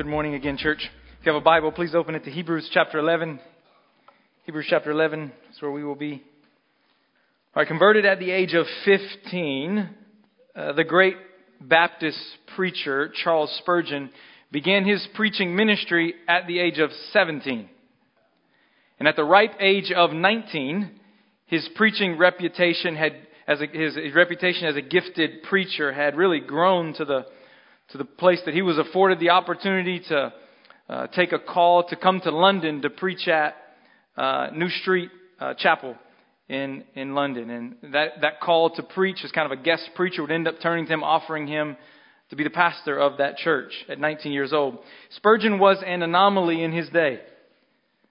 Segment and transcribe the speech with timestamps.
[0.00, 0.78] Good morning again, church.
[1.20, 3.38] If you have a Bible, please open it to Hebrews chapter 11.
[4.46, 6.22] Hebrews chapter 11 is where we will be.
[7.54, 9.90] Right, converted at the age of 15,
[10.56, 11.16] uh, the great
[11.60, 12.18] Baptist
[12.56, 14.08] preacher Charles Spurgeon
[14.50, 17.68] began his preaching ministry at the age of 17.
[19.00, 20.98] And at the ripe age of 19,
[21.44, 26.40] his preaching reputation had, as a, his, his reputation as a gifted preacher had really
[26.40, 27.26] grown to the,
[27.92, 30.32] to the place that he was afforded the opportunity to
[30.88, 33.54] uh, take a call to come to London to preach at
[34.16, 35.96] uh, New Street uh, Chapel
[36.48, 37.50] in, in London.
[37.50, 40.56] And that, that call to preach as kind of a guest preacher would end up
[40.62, 41.76] turning to him, offering him
[42.30, 44.78] to be the pastor of that church at 19 years old.
[45.16, 47.20] Spurgeon was an anomaly in his day.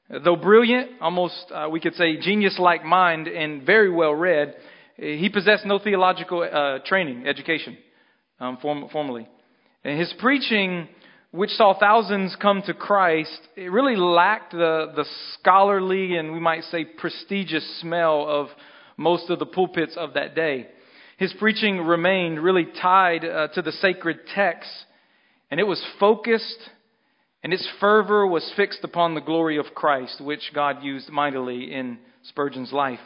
[0.10, 4.56] Though brilliant, almost uh, we could say genius like mind, and very well read,
[4.98, 7.78] he possessed no theological uh, training, education,
[8.40, 9.28] um, form, formally.
[9.84, 10.88] And his preaching,
[11.32, 16.64] which saw thousands come to Christ, it really lacked the, the scholarly and we might
[16.66, 18.48] say prestigious smell of
[18.98, 20.68] most of the pulpits of that day.
[21.18, 24.86] His preaching remained really tied uh, to the sacred texts,
[25.52, 26.70] and it was focused
[27.44, 32.00] and its fervor was fixed upon the glory of Christ, which God used mightily in
[32.24, 33.00] Spurgeon's life.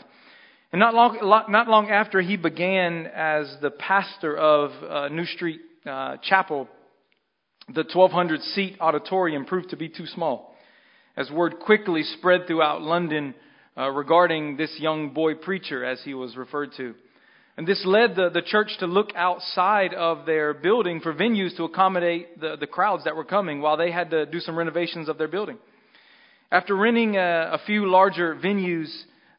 [0.71, 5.61] And not long, not long after he began as the pastor of uh, New Street
[5.85, 6.67] uh, Chapel,
[7.67, 10.55] the 1,200 seat auditorium proved to be too small.
[11.15, 13.35] As word quickly spread throughout London
[13.77, 16.95] uh, regarding this young boy preacher, as he was referred to.
[17.55, 21.65] And this led the, the church to look outside of their building for venues to
[21.65, 25.17] accommodate the, the crowds that were coming while they had to do some renovations of
[25.19, 25.57] their building.
[26.51, 28.91] After renting a, a few larger venues,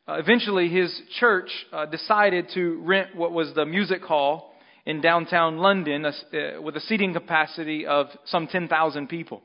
[0.06, 4.53] uh, eventually his church uh, decided to rent what was the music hall
[4.86, 6.12] in downtown London uh,
[6.60, 9.42] with a seating capacity of some 10,000 people.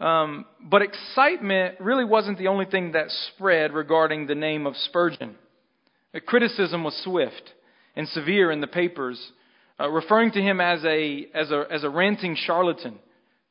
[0.00, 5.36] Um, but excitement really wasn't the only thing that spread regarding the name of Spurgeon.
[6.12, 7.52] The criticism was swift
[7.96, 9.20] and severe in the papers,
[9.80, 12.98] uh, referring to him as a, as, a, as a ranting charlatan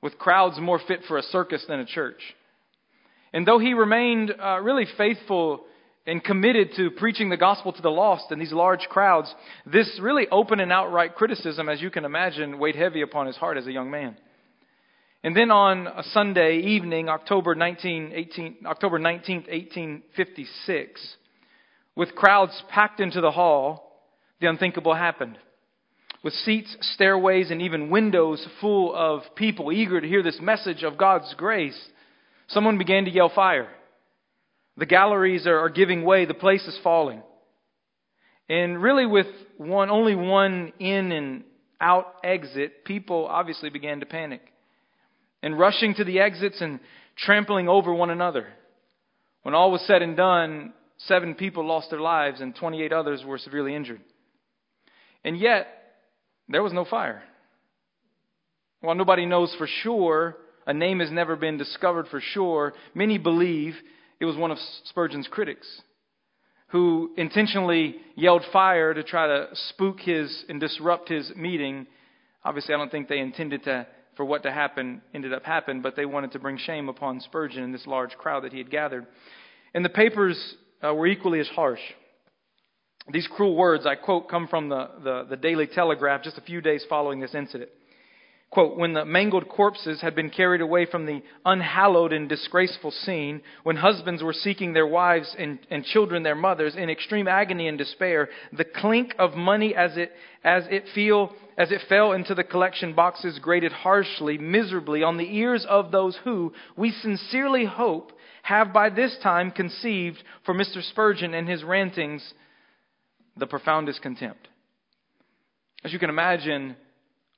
[0.02, 2.22] with crowds more fit for a circus than a church.
[3.32, 5.62] And though he remained uh, really faithful
[6.06, 9.34] and committed to preaching the gospel to the lost in these large crowds,
[9.66, 13.58] this really open and outright criticism, as you can imagine, weighed heavy upon his heart
[13.58, 14.18] as a young man.
[15.24, 21.16] And then on a Sunday evening, October 19, 18, October 19th, 1856,
[21.96, 24.02] with crowds packed into the hall,
[24.42, 25.38] the unthinkable happened.
[26.22, 30.98] With seats, stairways, and even windows full of people eager to hear this message of
[30.98, 31.80] God's grace,
[32.48, 33.70] someone began to yell fire.
[34.78, 37.22] The galleries are, are giving way, the place is falling.
[38.50, 41.44] And really, with one, only one in and
[41.80, 44.42] out exit, people obviously began to panic
[45.42, 46.80] and rushing to the exits and
[47.18, 48.48] trampling over one another.
[49.44, 50.74] When all was said and done,
[51.08, 54.02] Seven people lost their lives and 28 others were severely injured.
[55.24, 55.68] And yet,
[56.48, 57.24] there was no fire.
[58.82, 63.76] While nobody knows for sure, a name has never been discovered for sure, many believe
[64.24, 65.68] it was one of Spurgeon's critics
[66.68, 71.86] who intentionally yelled fire to try to spook his and disrupt his meeting.
[72.46, 73.86] Obviously, I don't think they intended to,
[74.16, 77.64] for what to happen ended up happening, but they wanted to bring shame upon Spurgeon
[77.64, 79.06] and this large crowd that he had gathered.
[79.74, 81.82] And the papers uh, were equally as harsh.
[83.12, 86.62] These cruel words, I quote, come from the, the, the Daily Telegraph just a few
[86.62, 87.72] days following this incident.
[88.54, 93.42] Quote, when the mangled corpses had been carried away from the unhallowed and disgraceful scene,
[93.64, 97.80] when husbands were seeking their wives and, and children their mothers in extreme agony and
[97.80, 100.12] despair, the clink of money as it,
[100.44, 105.36] as it feel, as it fell into the collection boxes grated harshly, miserably on the
[105.36, 108.12] ears of those who, we sincerely hope,
[108.44, 110.84] have by this time conceived for Mr.
[110.84, 112.36] Spurgeon and his rantings
[113.36, 114.48] the profoundest contempt.
[115.84, 116.76] As you can imagine,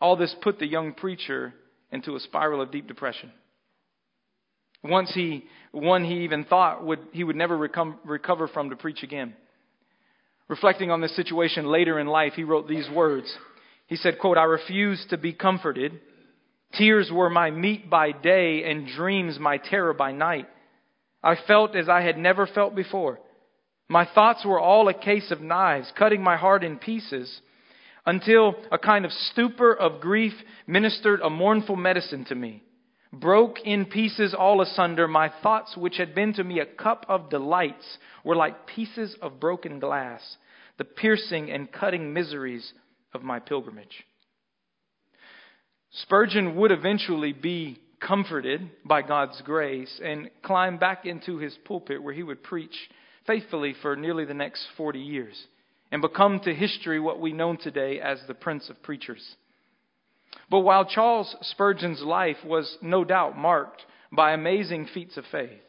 [0.01, 1.53] all this put the young preacher
[1.91, 3.31] into a spiral of deep depression.
[4.83, 9.33] Once he, one he even thought would, he would never recover from to preach again.
[10.47, 13.33] Reflecting on this situation later in life, he wrote these words.
[13.87, 15.99] He said, quote, I refuse to be comforted.
[16.73, 20.47] Tears were my meat by day and dreams my terror by night.
[21.23, 23.19] I felt as I had never felt before.
[23.87, 27.41] My thoughts were all a case of knives, cutting my heart in pieces,
[28.05, 30.33] until a kind of stupor of grief
[30.67, 32.63] ministered a mournful medicine to me.
[33.11, 37.29] Broke in pieces all asunder, my thoughts, which had been to me a cup of
[37.29, 40.21] delights, were like pieces of broken glass,
[40.77, 42.73] the piercing and cutting miseries
[43.13, 44.03] of my pilgrimage.
[45.91, 52.13] Spurgeon would eventually be comforted by God's grace and climb back into his pulpit where
[52.13, 52.75] he would preach
[53.25, 55.41] faithfully for nearly the next 40 years
[55.95, 59.25] and become to history what we know today as the Prince of Preachers.
[60.49, 63.81] But while Charles Spurgeon's life was no doubt marked
[64.11, 65.61] by amazing feats of faith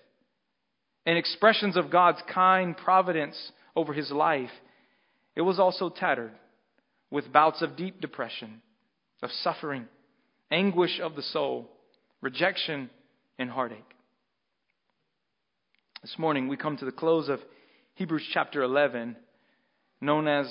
[1.06, 4.50] and expressions of God's kind providence over his life,
[5.36, 6.32] it was also tattered
[7.08, 8.62] with bouts of deep depression,
[9.22, 9.86] of suffering,
[10.50, 11.70] anguish of the soul,
[12.20, 12.90] rejection,
[13.38, 13.94] and heartache.
[16.02, 17.38] This morning we come to the close of
[17.94, 19.14] Hebrews chapter 11,
[20.00, 20.46] known as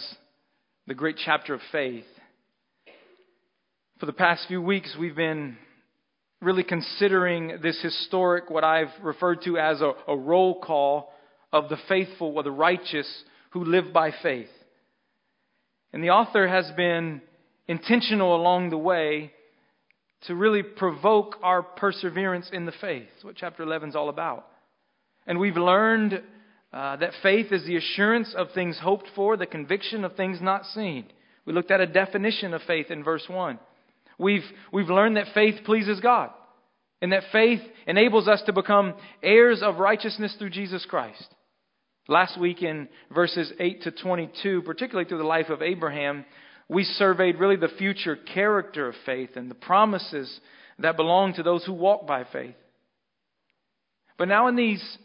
[0.88, 2.06] the great chapter of faith.
[4.00, 5.57] For the past few weeks, we've been
[6.42, 11.13] really considering this historic, what I've referred to as a, a roll call
[11.53, 13.07] of the faithful or the righteous
[13.51, 14.50] who live by faith.
[15.94, 17.21] And the author has been
[17.68, 19.31] intentional along the way
[20.27, 23.07] to really provoke our perseverance in the faith.
[23.21, 24.48] What chapter 11 is all about.
[25.27, 26.21] And we've learned
[26.75, 30.66] uh, that faith is the assurance of things hoped for, the conviction of things not
[30.66, 31.06] seen.
[31.45, 33.57] We looked at a definition of faith in verse 1.
[34.19, 34.44] We've,
[34.74, 36.31] we've learned that faith pleases God
[37.01, 38.94] and that faith enables us to become
[39.24, 41.25] heirs of righteousness through Jesus Christ.
[42.10, 46.25] Last week in verses 8 to 22, particularly through the life of Abraham,
[46.68, 50.42] we surveyed really the future character of faith and the promises
[50.80, 52.56] that belong to those who walk by faith.
[54.18, 54.98] But now, in these,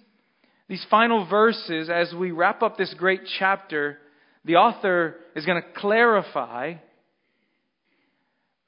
[0.70, 3.98] these final verses, as we wrap up this great chapter,
[4.44, 6.74] the author is going to clarify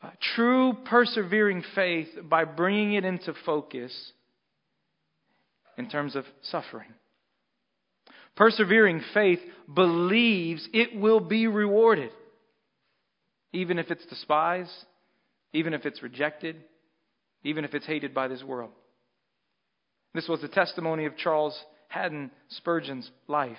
[0.03, 3.93] uh, true persevering faith by bringing it into focus
[5.79, 6.89] in terms of suffering.
[8.35, 9.39] Persevering faith
[9.73, 12.11] believes it will be rewarded,
[13.53, 14.73] even if it's despised,
[15.53, 16.57] even if it's rejected,
[17.45, 18.73] even if it's hated by this world.
[20.15, 21.57] This was the testimony of Charles
[21.93, 23.57] Haddon Spurgeon's life.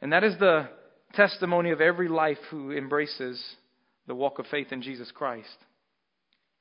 [0.00, 0.68] And that is the
[1.12, 3.42] testimony of every life who embraces
[4.06, 5.56] the walk of faith in Jesus Christ.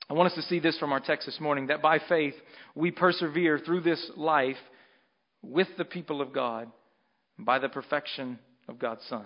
[0.10, 2.34] I want us to see this from our text this morning that by faith
[2.75, 4.57] we persevere through this life
[5.42, 6.69] with the people of God
[7.40, 8.38] by the perfection
[8.68, 9.25] of God's Son.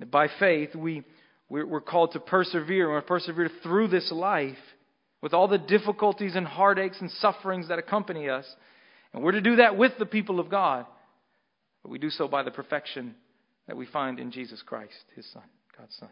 [0.00, 1.02] That by faith we,
[1.50, 4.56] we're called to persevere, and we're persevere through this life
[5.20, 8.46] with all the difficulties and heartaches and sufferings that accompany us.
[9.14, 10.86] And we're to do that with the people of God.
[11.82, 13.14] But we do so by the perfection
[13.68, 15.42] that we find in Jesus Christ, His Son,
[15.78, 16.08] God's Son.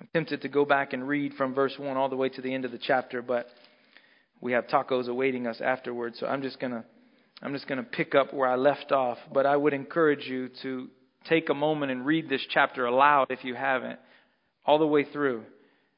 [0.00, 2.52] I'm tempted to go back and read from verse 1 all the way to the
[2.52, 3.46] end of the chapter, but
[4.40, 6.84] we have tacos awaiting us afterwards, so I'm just going to
[7.42, 10.50] I'm just going to pick up where I left off, but I would encourage you
[10.62, 10.88] to
[11.28, 13.98] take a moment and read this chapter aloud if you haven't,
[14.64, 15.42] all the way through,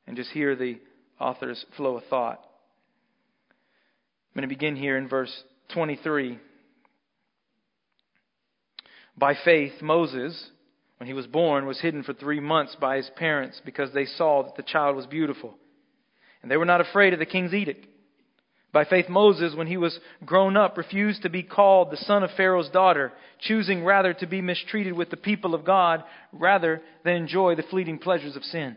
[0.06, 0.78] and just hear the
[1.20, 2.40] author's flow of thought.
[4.34, 5.32] I'm going to begin here in verse
[5.72, 6.38] 23.
[9.18, 10.50] By faith, Moses,
[10.98, 14.42] when he was born, was hidden for three months by his parents because they saw
[14.42, 15.54] that the child was beautiful.
[16.42, 17.86] And they were not afraid of the king's edict.
[18.72, 22.30] By faith, Moses, when he was grown up, refused to be called the son of
[22.36, 27.54] Pharaoh's daughter, choosing rather to be mistreated with the people of God rather than enjoy
[27.54, 28.76] the fleeting pleasures of sin.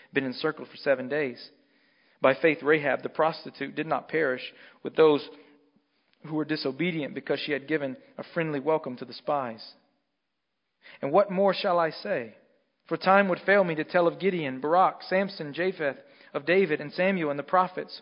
[0.13, 1.49] been encircled for seven days.
[2.21, 4.53] By faith, Rahab the prostitute did not perish
[4.83, 5.27] with those
[6.25, 9.65] who were disobedient because she had given a friendly welcome to the spies.
[11.01, 12.35] And what more shall I say?
[12.87, 15.95] For time would fail me to tell of Gideon, Barak, Samson, Jephthah,
[16.33, 18.01] of David and Samuel and the prophets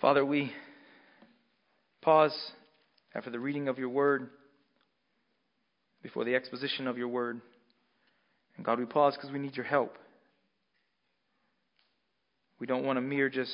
[0.00, 0.52] Father, we
[2.02, 2.52] pause
[3.14, 4.30] after the reading of your word,
[6.02, 7.40] before the exposition of your word.
[8.56, 9.98] And God, we pause because we need your help.
[12.60, 13.52] We don't want to mere just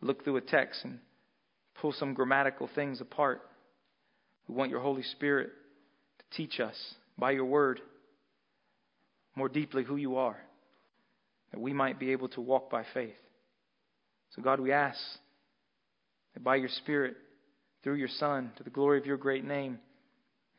[0.00, 0.98] look through a text and
[1.80, 3.42] pull some grammatical things apart.
[4.48, 5.50] We want your Holy Spirit
[6.18, 6.76] to teach us
[7.16, 7.80] by your word
[9.36, 10.36] more deeply who you are,
[11.52, 13.14] that we might be able to walk by faith.
[14.34, 14.98] So, God, we ask
[16.34, 17.16] that by your Spirit,
[17.82, 19.78] through your Son, to the glory of your great name,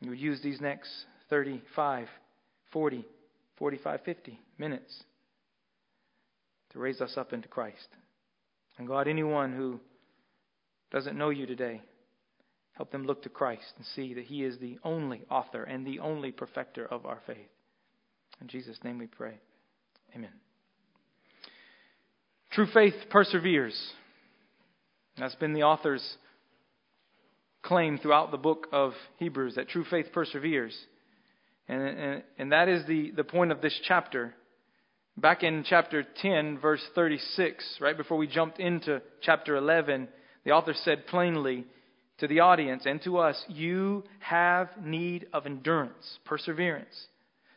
[0.00, 0.90] you would use these next
[1.30, 2.08] 35,
[2.72, 3.04] 40,
[3.58, 5.02] 45, 50 minutes
[6.70, 7.88] to raise us up into Christ.
[8.78, 9.80] And God, anyone who
[10.90, 11.80] doesn't know you today,
[12.72, 16.00] help them look to Christ and see that He is the only author and the
[16.00, 17.48] only perfecter of our faith.
[18.40, 19.38] In Jesus' name we pray.
[20.14, 20.43] Amen.
[22.54, 23.76] True faith perseveres.
[25.18, 26.16] That's been the author's
[27.62, 30.76] claim throughout the book of Hebrews that true faith perseveres.
[31.66, 34.34] And, and, and that is the, the point of this chapter.
[35.16, 40.06] Back in chapter 10, verse 36, right before we jumped into chapter 11,
[40.44, 41.66] the author said plainly
[42.18, 47.08] to the audience and to us, You have need of endurance, perseverance,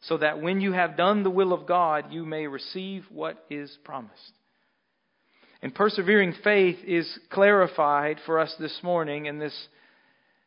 [0.02, 3.78] so that when you have done the will of God, you may receive what is
[3.84, 4.37] promised.
[5.62, 9.68] And persevering faith is clarified for us this morning in this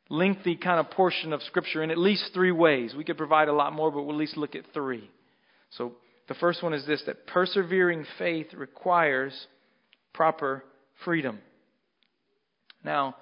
[0.08, 2.94] lengthy kind of portion of Scripture in at least three ways.
[2.96, 5.08] We could provide a lot more, but we'll at least look at three.
[5.70, 5.92] So
[6.28, 9.32] the first one is this that persevering faith requires
[10.12, 10.64] proper
[11.04, 11.38] freedom.
[12.84, 13.16] Now,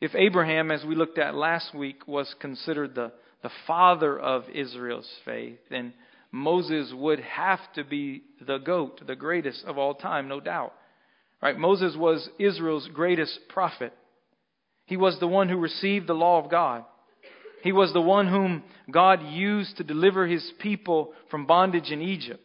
[0.00, 5.10] if Abraham, as we looked at last week, was considered the, the father of Israel's
[5.24, 5.92] faith, then
[6.30, 10.72] Moses would have to be the goat, the greatest of all time, no doubt.
[11.42, 11.58] Right?
[11.58, 13.92] Moses was Israel's greatest prophet.
[14.86, 16.84] He was the one who received the law of God.
[17.62, 22.42] He was the one whom God used to deliver his people from bondage in Egypt.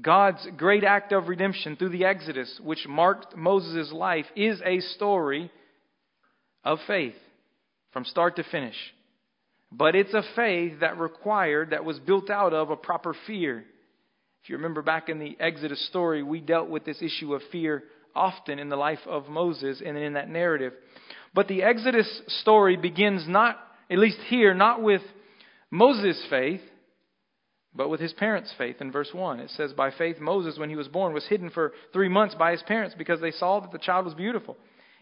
[0.00, 5.50] God's great act of redemption through the Exodus, which marked Moses' life, is a story
[6.64, 7.16] of faith
[7.92, 8.76] from start to finish.
[9.70, 13.64] But it's a faith that required, that was built out of a proper fear.
[14.42, 17.84] If you remember back in the Exodus story, we dealt with this issue of fear
[18.18, 20.72] often in the life of Moses and in that narrative.
[21.34, 23.58] But the Exodus story begins not,
[23.90, 25.02] at least here, not with
[25.70, 26.60] Moses' faith,
[27.74, 29.40] but with his parents' faith in verse 1.
[29.40, 32.52] It says, By faith, Moses, when he was born, was hidden for three months by
[32.52, 34.56] his parents because they saw that the child was beautiful.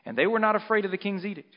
[0.05, 1.57] And they were not afraid of the king's edict.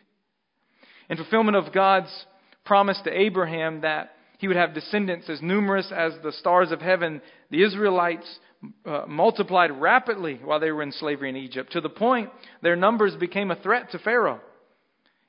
[1.09, 2.25] In fulfillment of God's
[2.63, 7.21] promise to Abraham that he would have descendants as numerous as the stars of heaven,
[7.51, 8.25] the Israelites
[8.85, 12.29] uh, multiplied rapidly while they were in slavery in Egypt, to the point
[12.63, 14.39] their numbers became a threat to Pharaoh.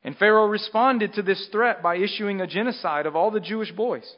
[0.04, 4.08] And Pharaoh responded to this threat by issuing a genocide of all the Jewish boys.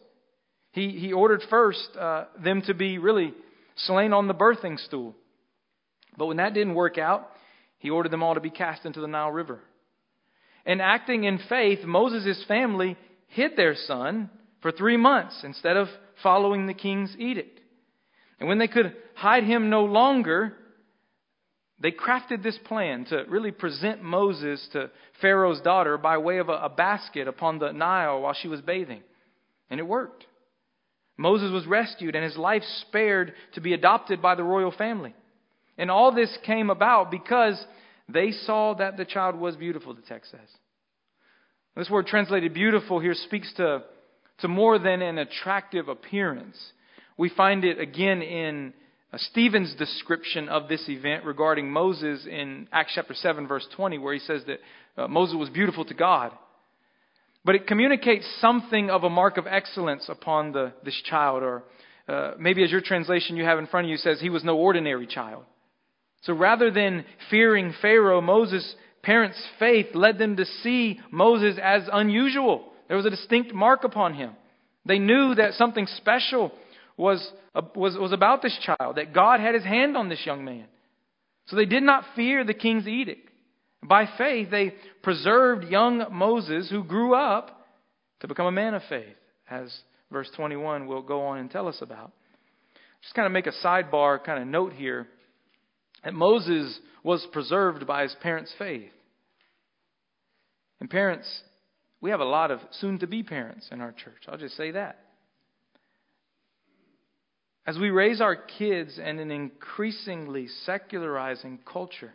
[0.73, 3.33] He, he ordered first uh, them to be really
[3.77, 5.15] slain on the birthing stool.
[6.19, 7.31] But when that didn't work out,
[7.79, 9.61] he ordered them all to be cast into the Nile River.
[10.67, 14.29] And acting in faith, Moses' family hid their son
[14.63, 15.89] for three months instead of
[16.23, 17.61] following the king's edict.
[18.41, 20.55] And when they could hide him no longer,
[21.79, 24.91] they crafted this plan to really present Moses to
[25.21, 29.03] Pharaoh's daughter by way of a, a, basket upon the Nile while she was bathing.
[29.69, 30.25] And it worked.
[31.17, 35.15] Moses was rescued and his life spared to be adopted by the royal family.
[35.77, 37.63] And all this came about because
[38.09, 40.41] they saw that the child was beautiful, the text says.
[41.77, 43.83] This word translated beautiful here speaks to,
[44.43, 46.57] to more than an attractive appearance.
[47.17, 48.75] We find it again in
[49.13, 54.15] uh, Stephen's description of this event regarding Moses in Acts chapter 7, verse 20, where
[54.15, 54.59] he says that
[54.97, 56.33] uh, Moses was beautiful to God.
[57.45, 61.65] But it communicates something of a mark of excellence upon the, this child, or
[62.09, 64.57] uh, maybe as your translation you have in front of you says, he was no
[64.57, 65.45] ordinary child.
[66.23, 72.72] So rather than fearing Pharaoh, Moses' parents' faith led them to see Moses as unusual.
[72.93, 74.33] There was a distinct mark upon him.
[74.85, 76.53] They knew that something special
[76.99, 77.27] was,
[77.75, 80.67] was, was about this child, that God had his hand on this young man.
[81.47, 83.31] So they did not fear the king's edict.
[83.83, 87.67] By faith, they preserved young Moses, who grew up
[88.21, 89.17] to become a man of faith,
[89.49, 89.75] as
[90.11, 92.13] verse 21 will go on and tell us about.
[93.01, 95.09] just kind of make a sidebar kind of note here
[96.05, 98.93] that Moses was preserved by his parents' faith.
[100.79, 101.27] And parents,
[102.03, 104.25] we have a lot of soon to be parents in our church.
[104.29, 104.99] I'll just say that.
[107.65, 112.13] As we raise our kids in an increasingly secularizing culture,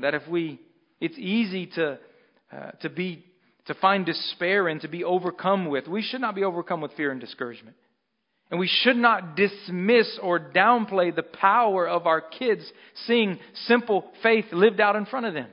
[0.00, 0.60] that if we,
[1.00, 1.98] it's easy to,
[2.52, 3.24] uh, to be,
[3.66, 7.12] to find despair and to be overcome with, we should not be overcome with fear
[7.12, 7.76] and discouragement.
[8.50, 12.68] And we should not dismiss or downplay the power of our kids
[13.06, 15.48] seeing simple faith lived out in front of them.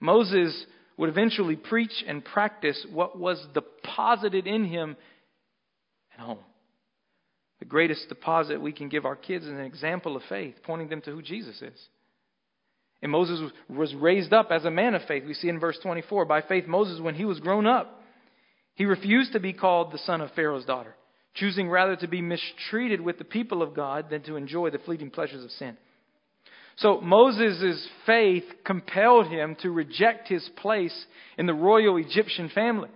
[0.00, 4.96] Moses would eventually preach and practice what was deposited in him
[6.14, 6.38] at home.
[7.58, 11.00] The greatest deposit we can give our kids is an example of faith, pointing them
[11.02, 11.88] to who Jesus is.
[13.02, 15.24] And Moses was raised up as a man of faith.
[15.26, 18.00] We see in verse 24 by faith, Moses, when he was grown up,
[18.74, 20.94] he refused to be called the son of Pharaoh's daughter,
[21.34, 25.10] choosing rather to be mistreated with the people of God than to enjoy the fleeting
[25.10, 25.76] pleasures of sin.
[26.76, 31.06] So Moses' faith compelled him to reject his place
[31.38, 32.90] in the royal Egyptian family.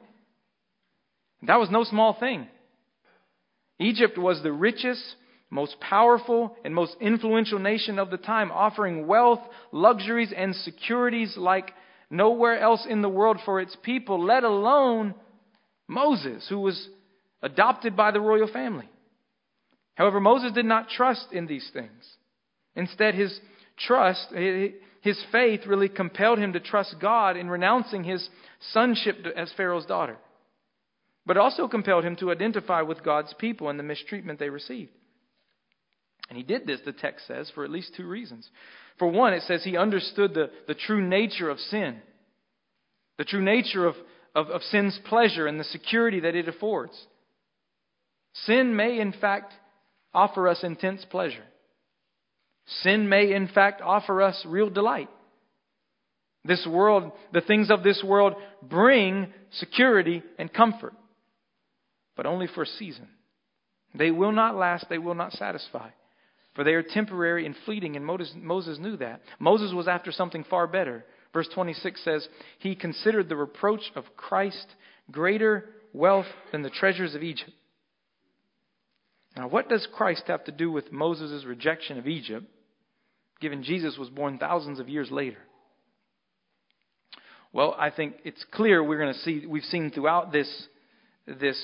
[1.43, 2.49] That was no small thing.
[3.79, 5.03] Egypt was the richest,
[5.51, 11.73] most powerful, and most influential nation of the time, offering wealth, luxuries, and securities like
[12.11, 15.15] nowhere else in the world for its people, let alone
[15.87, 16.89] Moses, who was
[17.43, 18.89] adopted by the royal family.
[19.95, 22.17] However, Moses did not trust in these things.
[22.75, 23.39] Instead, his
[23.79, 24.29] trust,
[25.01, 28.29] his faith really compelled him to trust God in renouncing his
[28.73, 30.19] sonship as Pharaoh's daughter
[31.29, 34.91] but also compelled him to identify with God's people and the mistreatment they received.
[36.31, 38.49] And he did this, the text says, for at least two reasons.
[38.99, 41.99] For one, it says he understood the, the true nature of sin,
[43.19, 43.95] the true nature of,
[44.35, 46.99] of, of sin's pleasure and the security that it affords.
[48.47, 49.53] Sin may, in fact,
[50.15, 51.45] offer us intense pleasure.
[52.83, 55.09] Sin may, in fact, offer us real delight.
[56.45, 60.95] This world, the things of this world bring security and comfort
[62.19, 63.09] but only for a season.
[63.95, 65.91] They will not last, they will not satisfy.
[66.55, 69.23] For they are temporary and fleeting, and Moses knew that.
[69.39, 71.05] Moses was after something far better.
[71.33, 72.29] Verse 26 says,
[72.59, 74.67] He considered the reproach of Christ
[75.13, 77.53] greater wealth than the treasures of Egypt.
[79.37, 82.47] Now, what does Christ have to do with Moses' rejection of Egypt,
[83.41, 85.39] given Jesus was born thousands of years later?
[87.53, 90.49] Well, I think it's clear we're going to see, we've seen throughout this,
[91.27, 91.59] this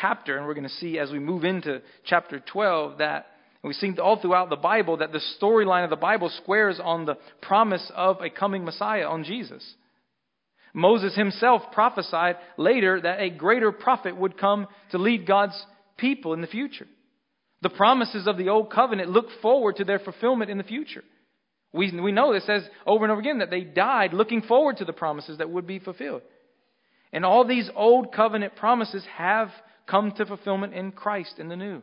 [0.00, 3.26] chapter, and we're going to see as we move into chapter 12 that
[3.62, 7.16] we see all throughout the Bible that the storyline of the Bible squares on the
[7.42, 9.74] promise of a coming Messiah, on Jesus.
[10.72, 15.60] Moses himself prophesied later that a greater prophet would come to lead God's
[15.96, 16.86] people in the future.
[17.62, 21.04] The promises of the Old Covenant look forward to their fulfillment in the future.
[21.72, 24.84] We, we know this says over and over again that they died looking forward to
[24.84, 26.22] the promises that would be fulfilled.
[27.12, 29.50] And all these Old Covenant promises have
[29.86, 31.82] come to fulfillment in Christ in the new.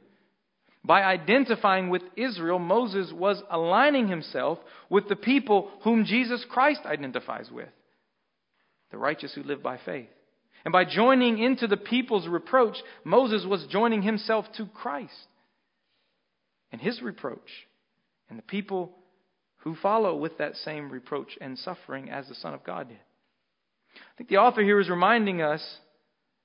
[0.83, 7.49] By identifying with Israel, Moses was aligning himself with the people whom Jesus Christ identifies
[7.51, 7.67] with
[8.91, 10.07] the righteous who live by faith.
[10.63, 15.27] And by joining into the people's reproach, Moses was joining himself to Christ
[16.71, 17.49] and his reproach,
[18.29, 18.96] and the people
[19.67, 22.97] who follow with that same reproach and suffering as the Son of God did.
[22.97, 25.61] I think the author here is reminding us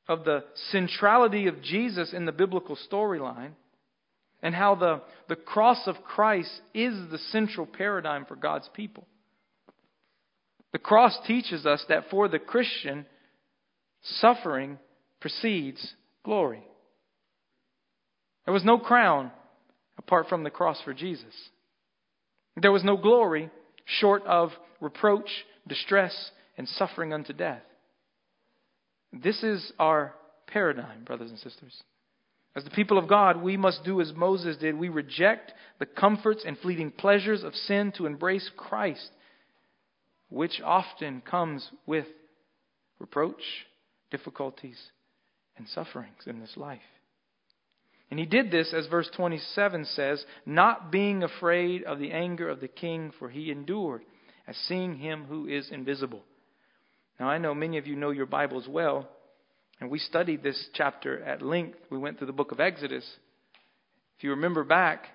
[0.09, 3.53] of the centrality of Jesus in the biblical storyline
[4.43, 9.07] and how the, the cross of Christ is the central paradigm for God's people.
[10.73, 13.07] The cross teaches us that for the Christian,
[14.03, 14.79] suffering
[15.21, 16.65] precedes glory.
[18.47, 19.31] There was no crown
[19.97, 21.35] apart from the cross for Jesus.
[22.57, 23.51] There was no glory
[23.85, 25.29] short of reproach,
[25.67, 27.63] distress, and suffering unto death.
[29.13, 30.15] This is our
[30.47, 31.83] paradigm, brothers and sisters.
[32.55, 34.79] As the people of God, we must do as Moses did.
[34.79, 39.11] We reject the comforts and fleeting pleasures of sin to embrace Christ,
[40.29, 42.07] which often comes with
[42.99, 43.43] reproach,
[44.11, 44.79] difficulties,
[45.57, 46.81] and sufferings in this life.
[48.13, 52.61] And he did this, as verse 27 says, not being afraid of the anger of
[52.61, 54.03] the king, for he endured
[54.47, 56.21] as seeing him who is invisible.
[57.19, 59.09] Now, I know many of you know your Bibles well,
[59.81, 61.79] and we studied this chapter at length.
[61.89, 63.11] We went through the book of Exodus.
[64.19, 65.07] If you remember back,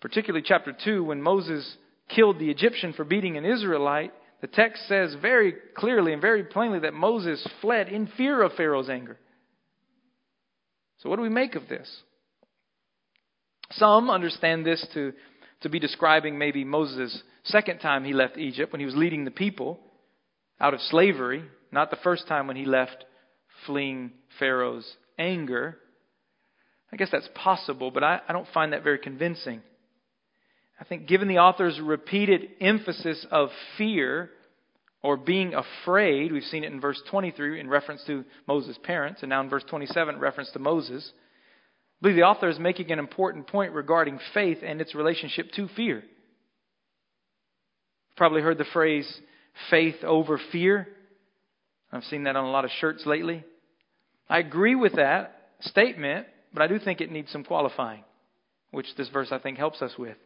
[0.00, 1.76] particularly chapter 2, when Moses
[2.08, 6.80] killed the Egyptian for beating an Israelite, the text says very clearly and very plainly
[6.80, 9.16] that Moses fled in fear of Pharaoh's anger.
[11.00, 11.88] So, what do we make of this?
[13.72, 15.12] Some understand this to,
[15.62, 19.30] to be describing maybe Moses' second time he left Egypt when he was leading the
[19.30, 19.80] people
[20.60, 23.04] out of slavery, not the first time when he left
[23.66, 24.86] fleeing Pharaoh's
[25.18, 25.78] anger.
[26.92, 29.62] I guess that's possible, but I, I don't find that very convincing.
[30.78, 34.30] I think, given the author's repeated emphasis of fear
[35.02, 39.30] or being afraid, we've seen it in verse 23 in reference to Moses' parents, and
[39.30, 41.10] now in verse 27 in reference to Moses.
[41.14, 45.68] I believe the author is making an important point regarding faith and its relationship to
[45.68, 46.02] fear.
[48.16, 49.10] Probably heard the phrase
[49.70, 50.86] faith over fear.
[51.92, 53.44] I've seen that on a lot of shirts lately.
[54.28, 58.04] I agree with that statement, but I do think it needs some qualifying,
[58.70, 60.16] which this verse I think helps us with.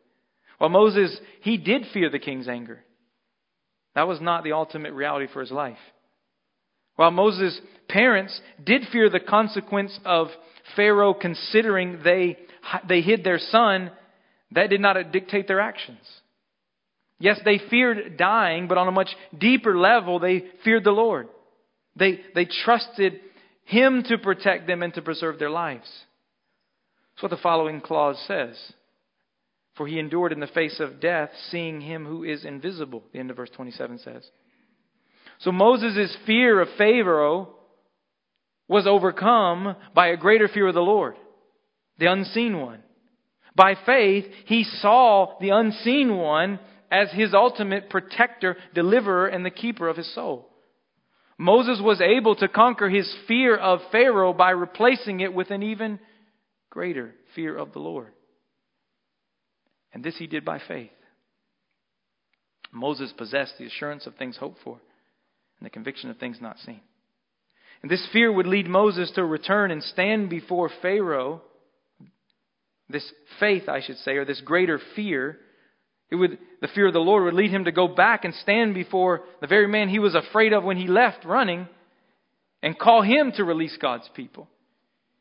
[0.58, 2.84] While Moses, he did fear the king's anger.
[3.94, 5.78] That was not the ultimate reality for his life.
[6.96, 10.28] While Moses' parents did fear the consequence of
[10.76, 12.38] Pharaoh considering they,
[12.88, 13.90] they hid their son,
[14.52, 16.00] that did not dictate their actions.
[17.18, 21.28] Yes, they feared dying, but on a much deeper level, they feared the Lord.
[21.96, 23.20] They, they trusted
[23.64, 25.88] Him to protect them and to preserve their lives.
[27.14, 28.56] That's what the following clause says.
[29.76, 33.30] For he endured in the face of death, seeing him who is invisible, the end
[33.30, 34.28] of verse 27 says.
[35.40, 37.54] So Moses' fear of Pharaoh
[38.68, 41.16] was overcome by a greater fear of the Lord,
[41.98, 42.82] the unseen one.
[43.56, 46.60] By faith, he saw the unseen one
[46.90, 50.48] as his ultimate protector, deliverer, and the keeper of his soul.
[51.36, 55.98] Moses was able to conquer his fear of Pharaoh by replacing it with an even
[56.70, 58.12] greater fear of the Lord.
[59.94, 60.90] And this he did by faith.
[62.72, 64.80] Moses possessed the assurance of things hoped for
[65.58, 66.80] and the conviction of things not seen.
[67.80, 71.42] And this fear would lead Moses to return and stand before Pharaoh.
[72.88, 75.38] This faith, I should say, or this greater fear,
[76.10, 78.74] it would, the fear of the Lord would lead him to go back and stand
[78.74, 81.68] before the very man he was afraid of when he left running
[82.62, 84.48] and call him to release God's people.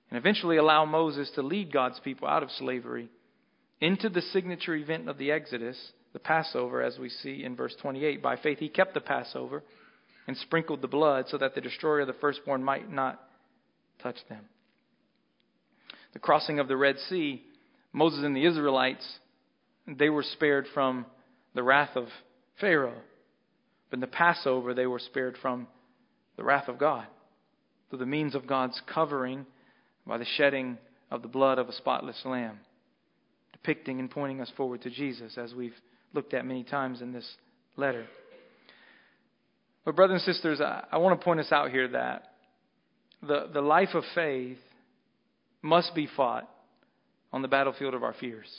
[0.10, 3.10] And eventually allow Moses to lead God's people out of slavery
[3.84, 5.78] into the signature event of the Exodus,
[6.14, 8.24] the Passover, as we see in verse 28.
[8.24, 9.62] By faith, he kept the Passover
[10.26, 13.22] and sprinkled the blood so that the destroyer of the firstborn might not
[14.02, 14.46] touch them.
[16.14, 17.44] The crossing of the Red Sea,
[17.92, 19.06] Moses and the Israelites,
[19.86, 21.06] they were spared from
[21.54, 22.08] the wrath of
[22.62, 23.02] Pharaoh.
[23.90, 25.68] But in the Passover, they were spared from
[26.38, 27.08] the wrath of God
[27.90, 29.46] through the means of God's covering
[30.08, 30.78] by the shedding
[31.12, 32.60] of the blood of a spotless lamb
[33.64, 35.76] depicting and pointing us forward to Jesus, as we've
[36.14, 37.30] looked at many times in this
[37.78, 38.06] letter.
[39.86, 42.34] But, brothers and sisters, I, I want to point us out here that
[43.22, 44.58] the, the life of faith
[45.62, 46.50] must be fought
[47.32, 48.50] on the battlefield of our fears.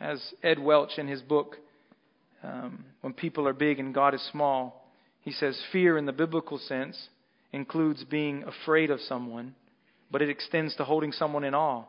[0.00, 1.56] As Ed Welch in his book,
[2.42, 4.84] um, When People Are Big and God is Small,
[5.20, 7.08] he says, Fear in the biblical sense
[7.52, 9.54] includes being afraid of someone,
[10.10, 11.84] but it extends to holding someone in awe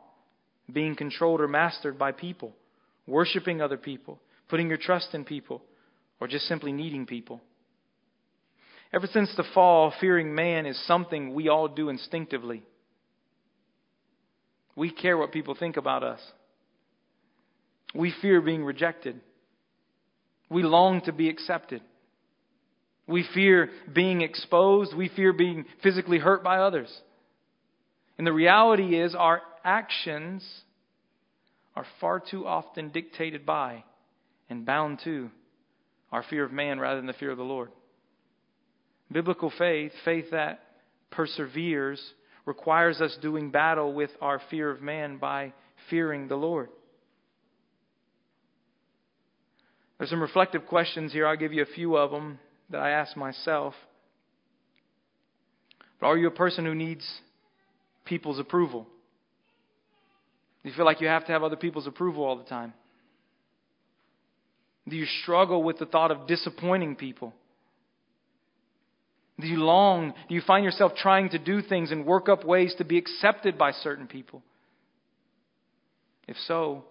[0.74, 2.54] being controlled or mastered by people,
[3.08, 5.62] worshiping other people, putting your trust in people,
[6.20, 7.42] or just simply needing people.
[8.92, 12.64] Ever since the fall, fearing man is something we all do instinctively.
[14.76, 16.20] We care what people think about us.
[17.94, 19.20] We fear being rejected.
[20.50, 21.82] We long to be accepted.
[23.08, 24.96] We fear being exposed.
[24.96, 26.90] We fear being physically hurt by others.
[28.18, 30.44] And the reality is, our actions
[31.76, 33.84] are far too often dictated by
[34.50, 35.30] and bound to
[36.12, 37.70] our fear of man rather than the fear of the Lord.
[39.12, 40.62] Biblical faith, faith that
[41.12, 42.02] perseveres,
[42.46, 45.54] requires us doing battle with our fear of man by
[45.90, 46.70] fearing the Lord.
[49.98, 51.28] There's some reflective questions here.
[51.28, 53.74] I'll give you a few of them that I ask myself.
[56.00, 57.06] But are you a person who needs
[58.06, 58.88] people's approval?
[60.64, 62.74] Do you feel like you have to have other people's approval all the time?
[64.88, 67.34] Do you struggle with the thought of disappointing people?
[69.40, 72.76] Do you long, do you find yourself trying to do things and work up ways
[72.78, 74.42] to be accepted by certain people?
[76.28, 76.84] If so,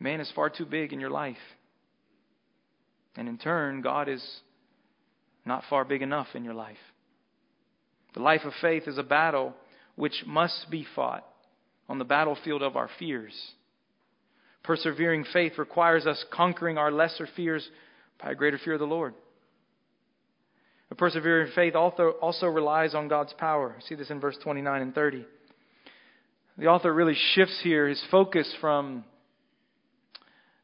[0.00, 1.36] man is far too big in your life.
[3.16, 4.24] And in turn, God is
[5.46, 6.76] not far big enough in your life.
[8.14, 9.54] The life of faith is a battle
[9.94, 11.24] which must be fought
[11.88, 13.32] on the battlefield of our fears.
[14.62, 17.68] Persevering faith requires us conquering our lesser fears
[18.22, 19.14] by a greater fear of the Lord.
[20.90, 23.76] A persevering faith also, also relies on God's power.
[23.88, 25.24] See this in verse 29 and 30.
[26.56, 29.04] the author really shifts here his focus from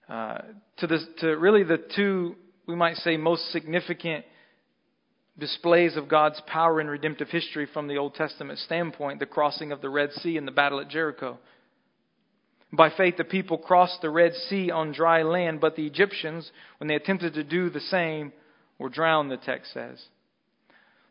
[0.08, 0.38] uh,
[0.78, 4.24] to the to really the two we might say most significant
[5.38, 9.80] displays of God's power in redemptive history from the Old Testament standpoint: the crossing of
[9.80, 11.38] the Red Sea and the battle at Jericho.
[12.72, 16.88] By faith, the people crossed the Red Sea on dry land, but the Egyptians, when
[16.88, 18.32] they attempted to do the same,
[18.78, 20.02] were drowned, the text says.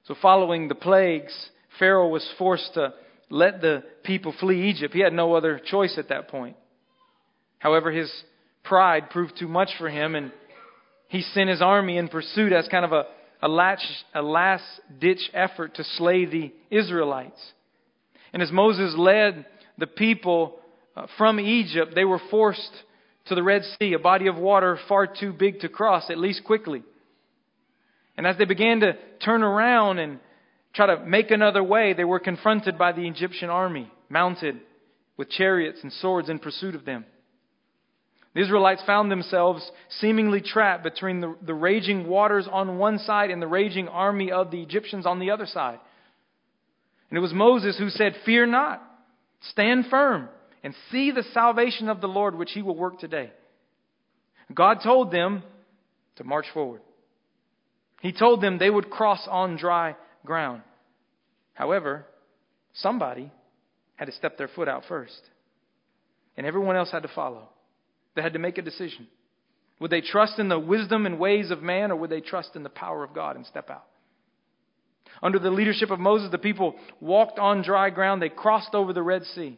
[0.06, 1.34] So, following the plagues,
[1.80, 2.94] Pharaoh was forced to
[3.30, 4.94] let the people flee Egypt.
[4.94, 6.58] He had no other choice at that point.
[7.60, 8.12] However, his
[8.64, 10.32] pride proved too much for him, and
[11.08, 13.06] he sent his army in pursuit as kind of a,
[13.48, 14.64] a, last
[15.00, 17.40] ditch effort to slay the Israelites.
[18.32, 19.46] And as Moses led
[19.78, 20.56] the people
[20.96, 22.72] uh, from Egypt, they were forced
[23.26, 26.44] to the Red Sea, a body of water far too big to cross, at least
[26.44, 26.84] quickly.
[28.18, 30.20] And as they began to turn around and
[30.74, 34.60] try to make another way, they were confronted by the Egyptian army, mounted
[35.18, 37.06] with chariots and swords in pursuit of them.
[38.34, 39.69] The Israelites found themselves
[40.00, 44.50] seemingly trapped between the, the raging waters on one side and the raging army of
[44.50, 45.80] the Egyptians on the other side.
[47.10, 48.82] And it was Moses who said, Fear not,
[49.52, 50.30] stand firm,
[50.63, 53.32] and see the salvation of the Lord which he will work today.
[54.52, 55.43] God told them
[56.15, 56.82] to march forward.
[58.02, 60.63] He told them they would cross on dry ground.
[61.54, 62.06] However,
[62.74, 63.32] somebody
[63.96, 65.22] had to step their foot out first,
[66.36, 67.50] and everyone else had to follow.
[68.15, 69.08] They had to make a decision.
[69.80, 72.63] Would they trust in the wisdom and ways of man, or would they trust in
[72.63, 73.86] the power of God and step out?
[75.21, 78.21] Under the leadership of Moses, the people walked on dry ground.
[78.21, 79.58] They crossed over the Red Sea.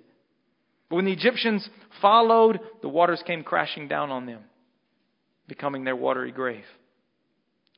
[0.90, 1.68] But when the Egyptians
[2.02, 4.42] followed, the waters came crashing down on them,
[5.48, 6.66] becoming their watery grave.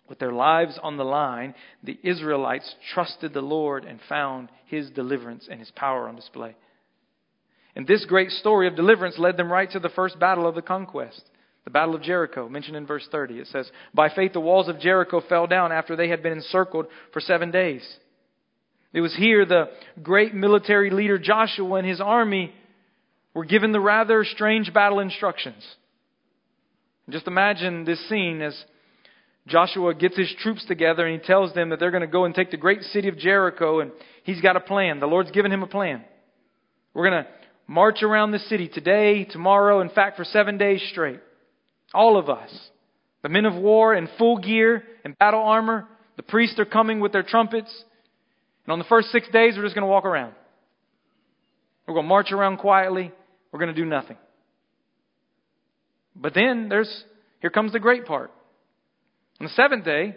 [0.10, 5.48] With their lives on the line, the Israelites trusted the Lord and found his deliverance
[5.50, 6.56] and his power on display.
[7.78, 10.64] And this great story of deliverance led them right to the first battle of the
[10.64, 11.22] conquest,
[11.64, 13.36] the Battle of Jericho, mentioned in verse 30.
[13.36, 16.88] It says, By faith the walls of Jericho fell down after they had been encircled
[17.14, 17.88] for seven days.
[18.94, 19.66] It was here the
[20.02, 22.52] great military leader Joshua and his army
[23.36, 25.64] were given the rather strange battle instructions.
[27.12, 28.60] Just imagine this scene as
[29.46, 32.34] Joshua gets his troops together and he tells them that they're going to go and
[32.34, 33.92] take the great city of Jericho and
[34.24, 35.00] he's got a plan.
[35.00, 36.04] The Lord's given him a plan.
[36.96, 37.30] We're going to
[37.68, 41.20] march around the city today, tomorrow, in fact, for seven days straight.
[41.94, 42.50] All of us.
[43.24, 45.88] The men of war in full gear and battle armor.
[46.16, 47.72] The priests are coming with their trumpets.
[48.66, 50.34] And on the first six days, we're just going to walk around.
[51.88, 53.12] We're going to march around quietly.
[53.52, 54.18] We're going to do nothing.
[56.16, 57.04] But then there's,
[57.40, 58.32] here comes the great part.
[59.40, 60.16] On the seventh day,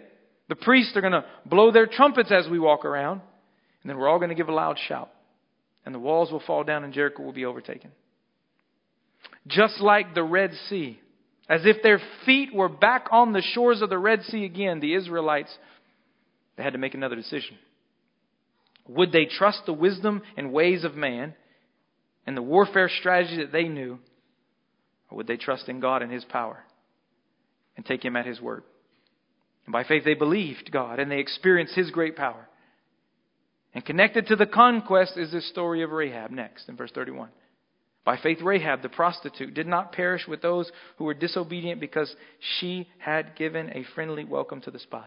[0.49, 3.21] the priests are going to blow their trumpets as we walk around,
[3.83, 5.09] and then we're all going to give a loud shout.
[5.85, 7.91] And the walls will fall down and Jericho will be overtaken.
[9.47, 10.99] Just like the Red Sea,
[11.49, 14.93] as if their feet were back on the shores of the Red Sea again, the
[14.93, 15.55] Israelites
[16.55, 17.57] they had to make another decision.
[18.87, 21.33] Would they trust the wisdom and ways of man
[22.25, 23.99] and the warfare strategy that they knew,
[25.09, 26.63] or would they trust in God and His power
[27.75, 28.63] and take Him at His word?
[29.65, 32.47] And by faith, they believed God and they experienced His great power.
[33.73, 37.29] And connected to the conquest is this story of Rahab next in verse 31.
[38.03, 42.13] By faith, Rahab, the prostitute, did not perish with those who were disobedient because
[42.59, 45.05] she had given a friendly welcome to the spies.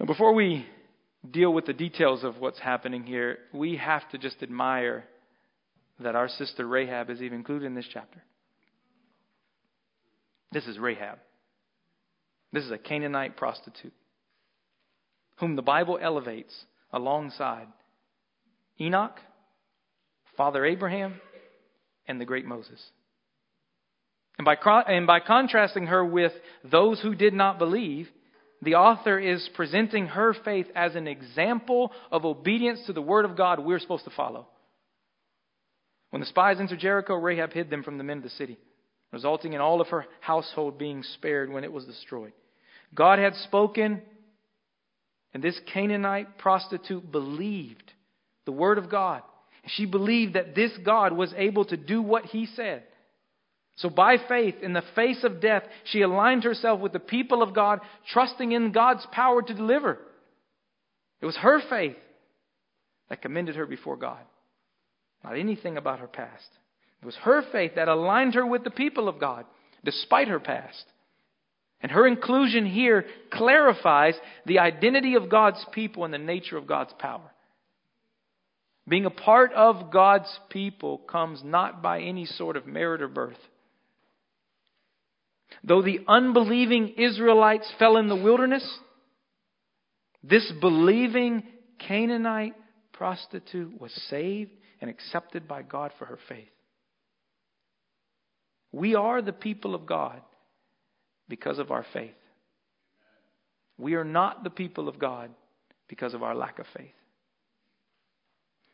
[0.00, 0.66] Now, before we
[1.30, 5.04] deal with the details of what's happening here, we have to just admire
[6.00, 8.20] that our sister Rahab is even included in this chapter.
[10.50, 11.18] This is Rahab.
[12.52, 13.94] This is a Canaanite prostitute
[15.36, 16.54] whom the Bible elevates
[16.92, 17.66] alongside
[18.80, 19.18] Enoch,
[20.36, 21.20] Father Abraham,
[22.06, 22.82] and the great Moses.
[24.38, 24.56] And by,
[24.88, 26.32] and by contrasting her with
[26.64, 28.08] those who did not believe,
[28.62, 33.36] the author is presenting her faith as an example of obedience to the Word of
[33.36, 34.46] God we're supposed to follow.
[36.10, 38.58] When the spies entered Jericho, Rahab hid them from the men of the city,
[39.12, 42.32] resulting in all of her household being spared when it was destroyed.
[42.94, 44.02] God had spoken,
[45.34, 47.92] and this Canaanite prostitute believed
[48.44, 49.22] the word of God.
[49.66, 52.82] She believed that this God was able to do what he said.
[53.76, 57.54] So, by faith, in the face of death, she aligned herself with the people of
[57.54, 57.80] God,
[58.12, 59.98] trusting in God's power to deliver.
[61.20, 61.96] It was her faith
[63.08, 64.20] that commended her before God,
[65.24, 66.48] not anything about her past.
[67.00, 69.46] It was her faith that aligned her with the people of God,
[69.84, 70.84] despite her past.
[71.82, 74.14] And her inclusion here clarifies
[74.46, 77.30] the identity of God's people and the nature of God's power.
[78.88, 83.38] Being a part of God's people comes not by any sort of merit or birth.
[85.64, 88.66] Though the unbelieving Israelites fell in the wilderness,
[90.22, 91.42] this believing
[91.86, 92.54] Canaanite
[92.92, 96.48] prostitute was saved and accepted by God for her faith.
[98.72, 100.22] We are the people of God
[101.32, 102.12] because of our faith.
[103.78, 105.30] We are not the people of God
[105.88, 106.92] because of our lack of faith.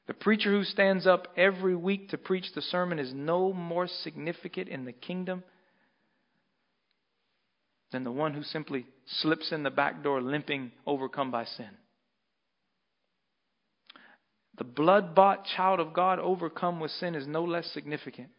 [0.09, 4.67] The preacher who stands up every week to preach the sermon is no more significant
[4.67, 5.45] in the kingdom
[7.93, 11.71] than the one who simply slips in the back door limping, overcome by sin.
[14.57, 18.31] The blood bought child of God overcome with sin is no less significant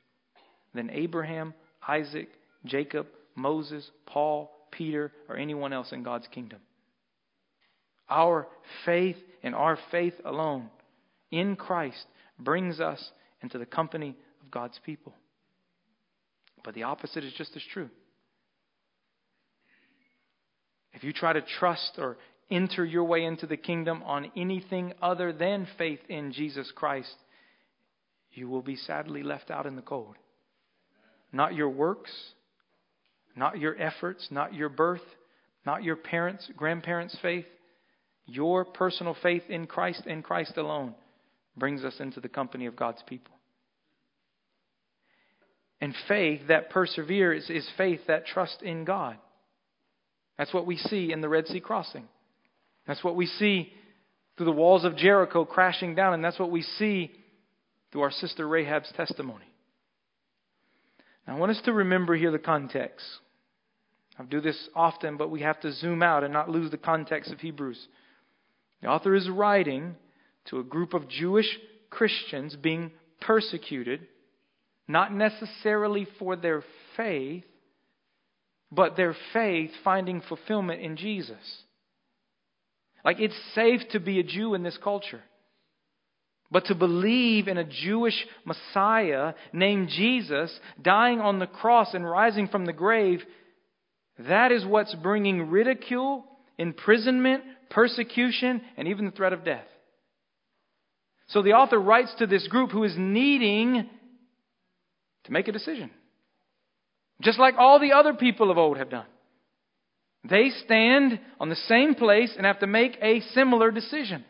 [0.74, 1.54] than Abraham,
[1.88, 2.28] Isaac,
[2.66, 6.60] Jacob, Moses, Paul, Peter, or anyone else in God's kingdom.
[8.10, 8.48] Our
[8.86, 10.70] faith and our faith alone
[11.32, 12.06] in Christ
[12.40, 13.12] brings us
[13.42, 15.14] into the company of God's people.
[16.64, 17.90] But the opposite is just as true.
[20.94, 22.18] If you try to trust or
[22.52, 27.16] enter your way into the kingdom on anything other than faith in Jesus Christ,
[28.32, 30.16] you will be sadly left out in the cold.
[31.32, 32.12] Not your works,
[33.40, 35.02] not your efforts, not your birth,
[35.66, 37.46] not your parents, grandparents' faith.
[38.26, 40.94] Your personal faith in Christ and Christ alone
[41.58, 43.34] brings us into the company of God's people.
[45.82, 49.16] And faith that perseveres is faith that trusts in God.
[50.38, 52.08] That's what we see in the Red Sea crossing.
[52.88, 53.72] That's what we see
[54.36, 57.12] through the walls of Jericho crashing down, and that's what we see
[57.92, 59.46] through our sister Rahab's testimony.
[61.26, 63.06] Now, I want us to remember here the context.
[64.20, 67.32] I do this often, but we have to zoom out and not lose the context
[67.32, 67.80] of Hebrews.
[68.82, 69.96] The author is writing
[70.50, 71.48] to a group of Jewish
[71.90, 74.02] Christians being persecuted,
[74.88, 76.64] not necessarily for their
[76.98, 77.46] faith,
[78.72, 81.64] but their faith finding fulfillment in Jesus.
[83.06, 85.22] Like it's safe to be a Jew in this culture.
[86.52, 92.48] But to believe in a Jewish Messiah named Jesus, dying on the cross and rising
[92.48, 93.24] from the grave,
[94.28, 96.26] that is what's bringing ridicule,
[96.58, 99.66] imprisonment, persecution, and even the threat of death.
[101.28, 103.90] So the author writes to this group who is needing
[105.26, 105.92] to make a decision.
[107.22, 109.06] Just like all the other people of old have done.
[110.28, 114.26] They stand on the same place and have to make a similar decision.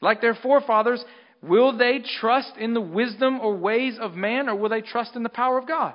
[0.00, 1.04] Like their forefathers,
[1.42, 5.22] will they trust in the wisdom or ways of man or will they trust in
[5.22, 5.94] the power of God?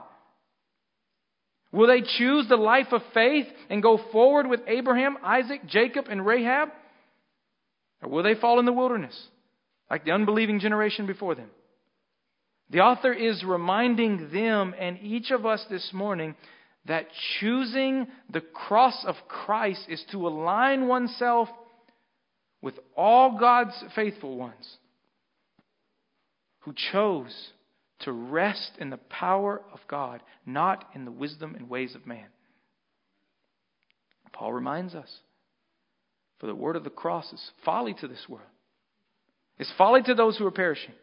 [1.72, 6.26] Will they choose the life of faith and go forward with Abraham, Isaac, Jacob, and
[6.26, 6.70] Rahab?
[8.02, 9.16] Or will they fall in the wilderness
[9.90, 11.50] like the unbelieving generation before them?
[12.72, 16.36] The author is reminding them and each of us this morning
[16.86, 17.08] that
[17.40, 21.50] choosing the cross of Christ is to align oneself
[22.62, 24.78] with all God's faithful ones
[26.62, 27.50] who chose
[28.00, 32.28] to rest in the power of God, not in the wisdom and ways of man.
[34.40, 35.10] Paul reminds us
[36.40, 38.48] for the word of the cross is folly to this world.
[39.58, 40.94] It's folly to those who are perishing.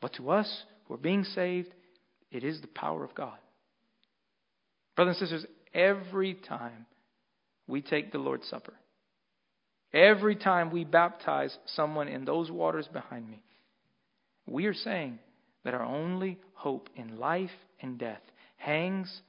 [0.00, 1.74] But to us who are being saved,
[2.30, 3.36] it is the power of God.
[4.94, 6.86] Brothers and sisters, every time
[7.66, 8.74] we take the Lord's Supper,
[9.92, 13.42] every time we baptize someone in those waters behind me,
[14.46, 15.18] we are saying
[15.64, 17.50] that our only hope in life
[17.80, 18.20] and death
[18.56, 19.20] hangs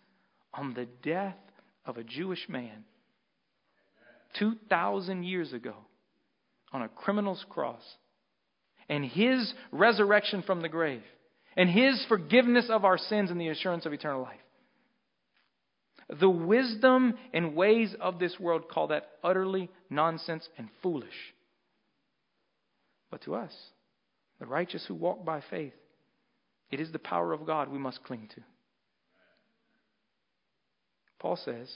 [0.54, 1.36] on the death
[1.86, 2.84] of a Jewish man
[4.40, 5.76] 2,000 years ago
[6.72, 7.82] on a criminal's cross
[8.90, 11.04] and his resurrection from the grave
[11.56, 14.40] and his forgiveness of our sins and the assurance of eternal life.
[16.20, 21.34] The wisdom and ways of this world call that utterly nonsense and foolish.
[23.10, 23.54] But to us,
[24.40, 25.74] the righteous who walk by faith,
[26.76, 28.42] it is the power of God we must cling to.
[31.20, 31.74] Paul says,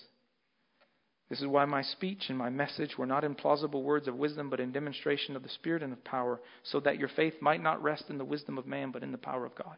[1.30, 4.50] This is why my speech and my message were not in plausible words of wisdom,
[4.50, 7.82] but in demonstration of the Spirit and of power, so that your faith might not
[7.82, 9.78] rest in the wisdom of man, but in the power of God.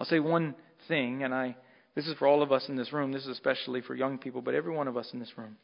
[0.00, 0.56] I'll say one
[0.88, 1.54] thing, and I
[1.94, 4.42] this is for all of us in this room, this is especially for young people,
[4.42, 5.58] but every one of us in this room.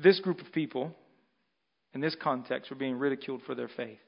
[0.00, 0.94] This group of people,
[1.94, 3.98] in this context, were being ridiculed for their faith.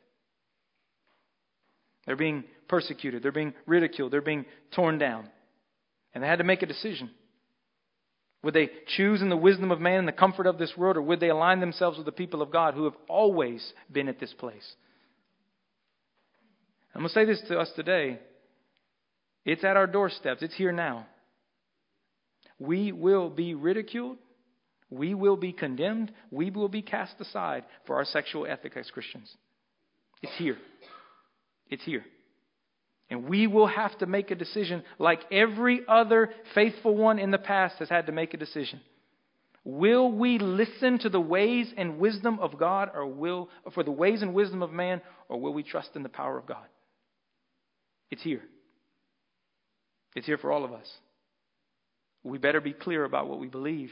[2.06, 5.28] They're being persecuted, they're being ridiculed, they're being torn down.
[6.14, 7.10] And they had to make a decision.
[8.42, 11.02] Would they choose in the wisdom of man and the comfort of this world, or
[11.02, 14.32] would they align themselves with the people of God who have always been at this
[14.32, 14.74] place?
[16.94, 18.18] I'm going to say this to us today.
[19.44, 21.06] It's at our doorsteps, it's here now.
[22.58, 24.18] We will be ridiculed,
[24.92, 29.34] we will be condemned, we will be cast aside for our sexual ethic as Christians.
[30.22, 30.58] It's here.
[31.70, 32.04] It's here.
[33.08, 37.38] And we will have to make a decision like every other faithful one in the
[37.38, 38.80] past has had to make a decision.
[39.64, 44.22] Will we listen to the ways and wisdom of God or will for the ways
[44.22, 46.66] and wisdom of man or will we trust in the power of God?
[48.10, 48.42] It's here.
[50.14, 50.90] It's here for all of us.
[52.24, 53.90] We better be clear about what we believe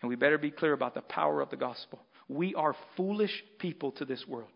[0.00, 2.00] and we better be clear about the power of the gospel.
[2.28, 4.50] We are foolish people to this world.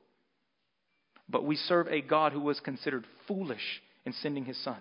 [1.29, 4.79] But we serve a God who was considered foolish in sending his son.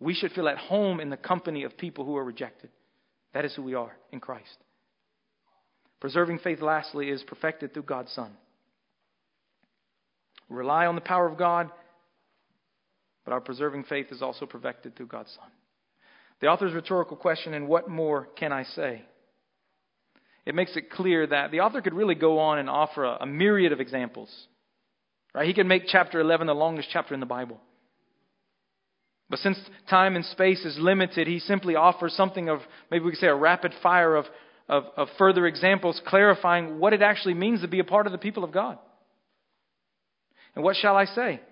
[0.00, 2.70] We should feel at home in the company of people who are rejected.
[3.34, 4.56] That is who we are in Christ.
[6.00, 8.30] Preserving faith, lastly, is perfected through God's Son.
[10.48, 11.70] Rely on the power of God,
[13.24, 15.50] but our preserving faith is also perfected through God's Son.
[16.40, 19.02] The author's rhetorical question, and what more can I say?
[20.44, 23.26] It makes it clear that the author could really go on and offer a, a
[23.26, 24.30] myriad of examples
[25.36, 25.46] Right?
[25.46, 27.60] He can make chapter 11 the longest chapter in the Bible.
[29.28, 29.58] But since
[29.90, 32.60] time and space is limited, he simply offers something of,
[32.90, 34.24] maybe we could say, a rapid fire of,
[34.66, 38.18] of, of further examples clarifying what it actually means to be a part of the
[38.18, 38.78] people of God.
[40.54, 41.42] And what shall I say?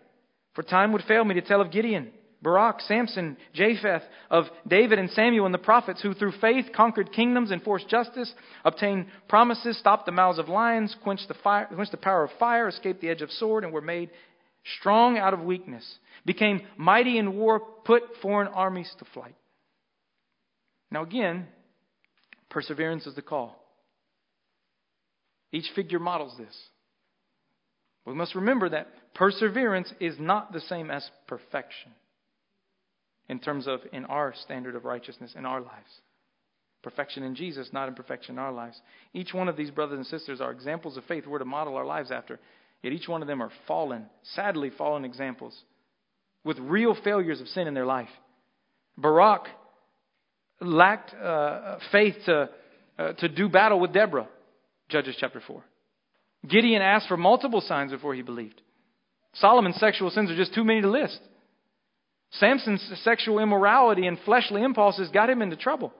[0.55, 2.11] For time would fail me to tell of Gideon
[2.45, 7.51] Barak, Samson, Jephthah, of David and Samuel and the prophets, who through faith conquered kingdoms,
[7.51, 8.33] enforced justice,
[8.65, 12.69] obtained promises, stopped the mouths of lions, quenched the, fire, quenched the power of fire,
[12.69, 14.11] escaped the edge of sword, and were made
[14.79, 15.85] strong out of weakness,
[16.25, 19.35] became mighty in war, put foreign armies to flight.
[20.91, 21.49] Now, again,
[22.51, 23.57] perseverance is the call.
[25.51, 26.55] Each figure models this.
[28.05, 31.93] We must remember that perseverance is not the same as perfection
[33.29, 36.01] in terms of in our standard of righteousness in our lives.
[36.83, 38.79] Perfection in Jesus, not imperfection in our lives.
[39.15, 41.87] Each one of these brothers and sisters are examples of faith we're to model our
[41.87, 42.39] lives after.
[42.83, 45.59] Yet each one of them are fallen, sadly fallen examples
[46.45, 48.11] with real failures of sin in their life.
[48.99, 49.47] Barak
[50.61, 52.51] lacked uh, faith to,
[52.99, 54.29] uh, to do battle with Deborah,
[54.91, 55.65] Judges chapter 4.
[56.47, 58.61] Gideon asked for multiple signs before he believed.
[59.35, 61.19] Solomon's sexual sins are just too many to list.
[62.41, 65.93] Samson's sexual immorality and fleshly impulses got him into trouble.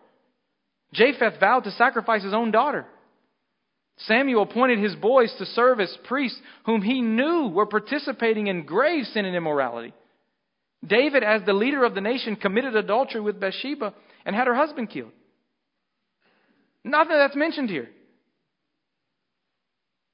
[0.93, 2.87] Jephthah vowed to sacrifice his own daughter.
[3.99, 9.05] Samuel appointed his boys to serve as priests whom he knew were participating in grave
[9.07, 9.95] sin and immorality.
[10.85, 13.95] David, as the leader of the nation, committed adultery with Bathsheba
[14.27, 15.13] and had her husband killed.
[16.83, 17.89] Nothing that's mentioned here.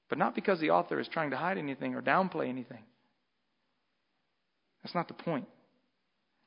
[0.09, 2.83] But not because the author is trying to hide anything or downplay anything.
[4.83, 5.47] That's not the point.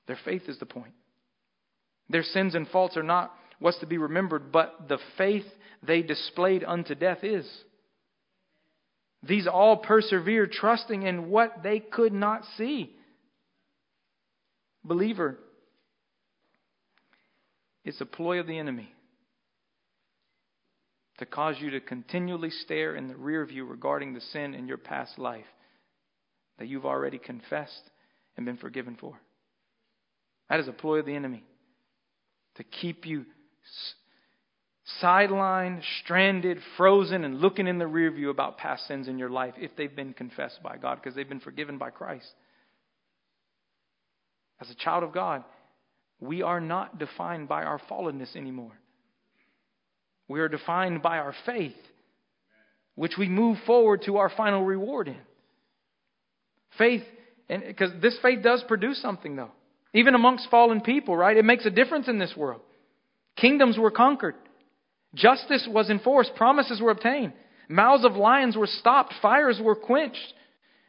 [0.08, 0.94] Their faith is the point.
[2.10, 5.46] Their sins and faults are not what's to be remembered, but the faith
[5.82, 7.50] they displayed unto death is.
[9.22, 12.94] These all persevered, trusting in what they could not see.
[14.84, 15.40] Believer,
[17.86, 18.94] it's a ploy of the enemy
[21.20, 24.78] to cause you to continually stare in the rear view regarding the sin in your
[24.78, 25.46] past life
[26.58, 27.90] that you've already confessed
[28.36, 29.18] and been forgiven for.
[30.50, 31.44] That is a ploy of the enemy
[32.56, 33.26] to keep you
[35.02, 39.54] sidelined, stranded, frozen, and looking in the rear view about past sins in your life
[39.58, 42.28] if they've been confessed by God because they've been forgiven by Christ.
[44.60, 45.44] As a child of God,
[46.20, 48.72] we are not defined by our fallenness anymore.
[50.28, 51.76] We are defined by our faith,
[52.96, 55.18] which we move forward to our final reward in.
[56.78, 57.04] Faith,
[57.50, 59.52] and because this faith does produce something, though.
[59.94, 61.38] Even amongst fallen people, right?
[61.38, 62.62] It makes a difference in this world.
[63.36, 64.36] Kingdoms were conquered.
[65.14, 66.36] Justice was enforced.
[66.36, 67.34] Promises were obtained.
[67.70, 69.14] Mouths of lions were stopped.
[69.22, 70.34] Fires were quenched.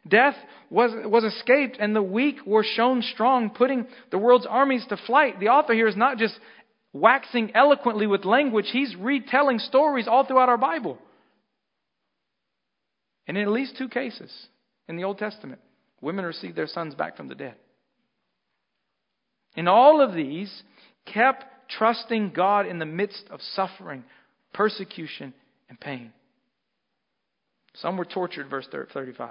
[0.07, 0.35] Death
[0.69, 5.39] was, was escaped, and the weak were shown strong, putting the world's armies to flight.
[5.39, 6.37] The author here is not just
[6.93, 10.97] waxing eloquently with language, he's retelling stories all throughout our Bible.
[13.27, 14.31] And in at least two cases
[14.87, 15.59] in the Old Testament,
[16.01, 17.55] women received their sons back from the dead.
[19.55, 20.63] In all of these,
[21.05, 24.03] kept trusting God in the midst of suffering,
[24.53, 25.33] persecution,
[25.69, 26.11] and pain.
[27.75, 29.29] Some were tortured, verse 35,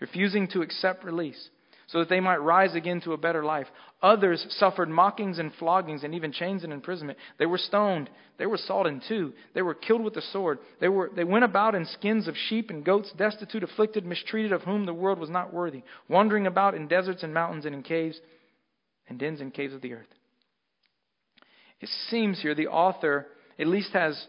[0.00, 1.50] refusing to accept release.
[1.86, 3.66] so that they might rise again to a better life.
[4.02, 7.18] Others suffered mockings and floggings and even chains and imprisonment.
[7.38, 8.08] They were stoned.
[8.38, 9.34] They were sawed in two.
[9.52, 10.60] They were killed with the sword.
[10.80, 14.62] They, were, they went about in skins of sheep and goats, destitute, afflicted, mistreated, of
[14.62, 18.18] whom the world was not worthy, wandering about in deserts and mountains and in caves
[19.08, 20.08] and dens and caves of the earth.
[21.80, 23.26] It seems here the author
[23.58, 24.26] at least has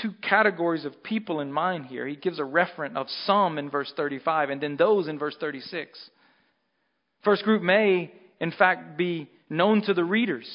[0.00, 2.06] two categories of people in mind here.
[2.06, 5.98] He gives a referent of some in verse 35 and then those in verse 36.
[7.24, 10.48] First group may, in fact, be known to the readers.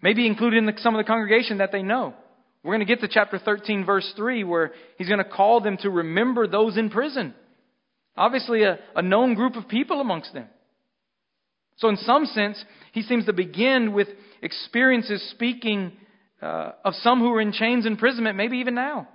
[0.00, 2.14] Maybe included in some of the congregation that they know.
[2.62, 5.76] We're going to get to chapter 13, verse 3, where he's going to call them
[5.78, 7.34] to remember those in prison.
[8.16, 10.46] Obviously, a, a known group of people amongst them.
[11.82, 14.06] So, in some sense, he seems to begin with
[14.40, 15.90] experiences speaking
[16.40, 19.08] uh, of some who are in chains imprisonment, maybe even now.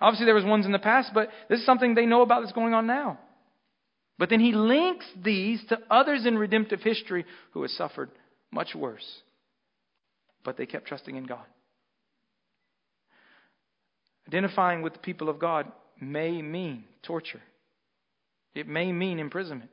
[0.00, 2.54] Obviously, there was ones in the past, but this is something they know about that's
[2.54, 3.18] going on now.
[4.18, 8.10] But then he links these to others in redemptive history who have suffered
[8.50, 9.06] much worse.
[10.42, 11.44] But they kept trusting in God.
[14.26, 15.70] Identifying with the people of God
[16.00, 17.42] may mean torture.
[18.54, 19.70] It may mean imprisonment,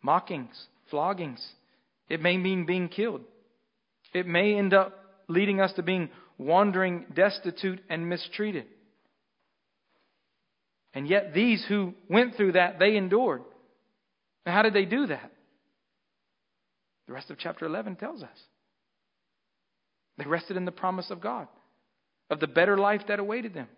[0.00, 1.44] mockings, floggings.
[2.08, 3.22] It may mean being killed.
[4.14, 8.66] It may end up leading us to being wandering, destitute, and mistreated.
[10.94, 13.42] And yet, these who went through that, they endured.
[14.46, 15.32] Now, how did they do that?
[17.06, 18.38] The rest of chapter 11 tells us.
[20.18, 21.48] They rested in the promise of God,
[22.30, 23.68] of the better life that awaited them.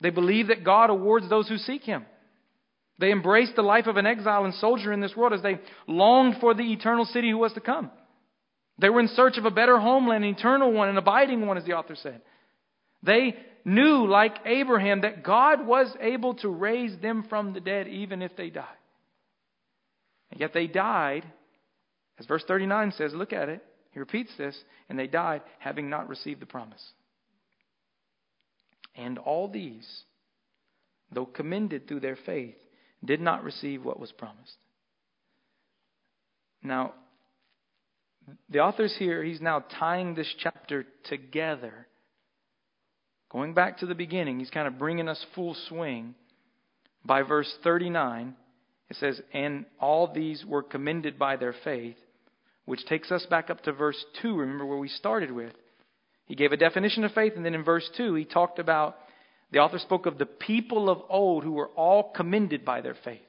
[0.00, 2.04] They believed that God awards those who seek Him.
[2.98, 6.36] They embraced the life of an exile and soldier in this world as they longed
[6.40, 7.90] for the eternal city who was to come.
[8.78, 11.64] They were in search of a better homeland, an eternal one, an abiding one, as
[11.64, 12.22] the author said.
[13.02, 18.22] They knew, like Abraham, that God was able to raise them from the dead even
[18.22, 18.64] if they died.
[20.30, 21.24] And yet they died,
[22.18, 23.62] as verse 39 says, look at it.
[23.92, 24.56] He repeats this,
[24.88, 26.84] and they died having not received the promise.
[28.94, 29.86] And all these,
[31.12, 32.56] though commended through their faith,
[33.04, 34.56] did not receive what was promised.
[36.62, 36.94] Now,
[38.48, 41.86] the author's here, he's now tying this chapter together.
[43.30, 46.14] Going back to the beginning, he's kind of bringing us full swing.
[47.04, 48.34] By verse 39,
[48.90, 51.96] it says, And all these were commended by their faith,
[52.64, 54.36] which takes us back up to verse 2.
[54.36, 55.52] Remember where we started with.
[56.26, 58.96] He gave a definition of faith, and then in verse 2, he talked about
[59.50, 63.20] the author spoke of the people of old who were all commended by their faith.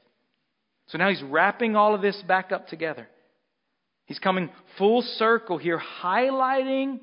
[0.88, 3.08] So now he's wrapping all of this back up together.
[4.06, 7.02] He's coming full circle here, highlighting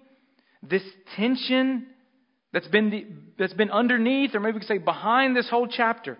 [0.62, 0.82] this
[1.16, 1.86] tension
[2.52, 3.06] that's been, the,
[3.38, 6.16] that's been underneath, or maybe we could say behind this whole chapter.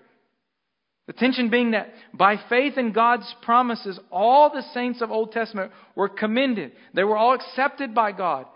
[1.07, 5.73] The tension being that by faith in God's promises, all the saints of Old Testament
[5.95, 6.73] were commended.
[6.95, 8.47] They were all accepted by God,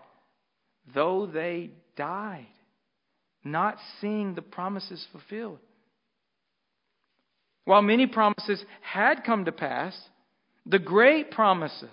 [0.95, 2.47] though they died,
[3.53, 5.59] not seeing the promises fulfilled.
[7.65, 9.99] While many promises had come to pass,
[10.65, 11.91] the great promises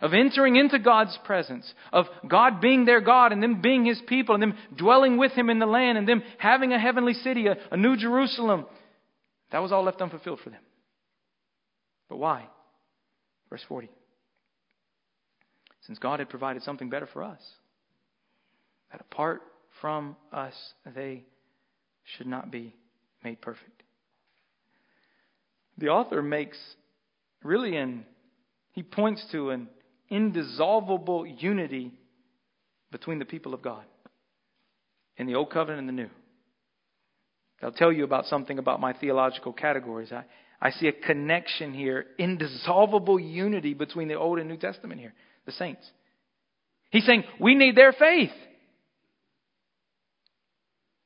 [0.00, 4.34] of entering into God's presence, of God being their God and them being His people
[4.34, 7.56] and them dwelling with Him in the land and them having a heavenly city, a,
[7.70, 8.66] a new Jerusalem.
[9.52, 10.62] That was all left unfulfilled for them.
[12.08, 12.46] But why?
[13.48, 13.88] Verse 40.
[15.86, 17.40] Since God had provided something better for us,
[18.90, 19.42] that apart
[19.82, 20.54] from us,
[20.94, 21.24] they
[22.16, 22.74] should not be
[23.22, 23.82] made perfect.
[25.76, 26.56] The author makes
[27.42, 28.06] really an,
[28.70, 29.68] he points to an
[30.08, 31.92] indissoluble unity
[32.92, 33.82] between the people of God
[35.16, 36.10] in the Old Covenant and the New.
[37.60, 40.12] I'll tell you about something about my theological categories.
[40.12, 40.24] I,
[40.60, 45.14] I see a connection here, indissoluble unity between the Old and New Testament here,
[45.44, 45.84] the saints.
[46.90, 48.30] He's saying we need their faith.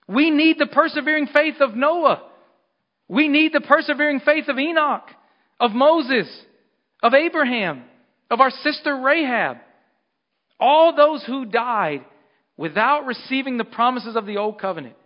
[0.09, 2.23] We need the persevering faith of Noah.
[3.09, 5.09] We need the persevering faith of Enoch,
[5.61, 6.29] of Moses,
[7.03, 7.85] of Abraham
[8.31, 9.59] of our sister Rahab.
[10.59, 12.05] All those who died
[12.57, 14.97] without receiving the promises of the old covenant.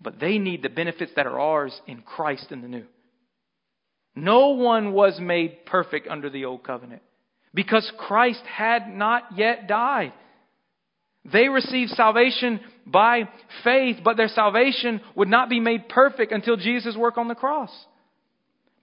[0.00, 2.84] But they need the benefits that are ours in Christ in the new.
[4.14, 7.02] No one was made perfect under the old covenant
[7.52, 10.12] because Christ had not yet died.
[11.32, 13.28] They received salvation by
[13.64, 17.70] faith, but their salvation would not be made perfect until Jesus' work on the cross.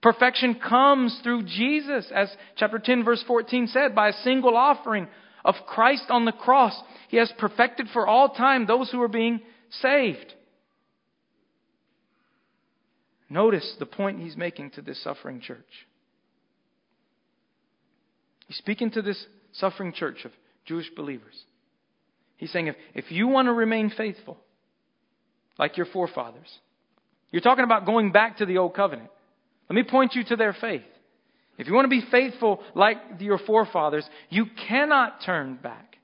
[0.02, 5.08] Perfection comes through Jesus, as chapter 10, verse 14 said, by a single offering
[5.42, 6.78] of Christ on the cross.
[7.08, 9.40] He has perfected for all time those who are being
[9.80, 10.34] saved.
[13.30, 15.86] Notice the point he's making to this suffering church.
[18.48, 20.32] He's speaking to this suffering church of
[20.66, 21.44] Jewish believers.
[22.36, 24.38] He's saying if, if you want to remain faithful,
[25.58, 26.52] like your forefathers,
[27.30, 29.10] you're talking about going back to the old covenant.
[29.68, 30.82] Let me point you to their faith.
[31.56, 35.96] If you want to be faithful like your forefathers, you cannot turn back.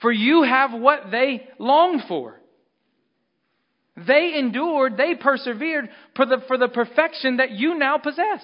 [0.00, 2.40] For you have what they longed for.
[3.96, 8.42] They endured, they persevered for the, for the perfection that you now possess,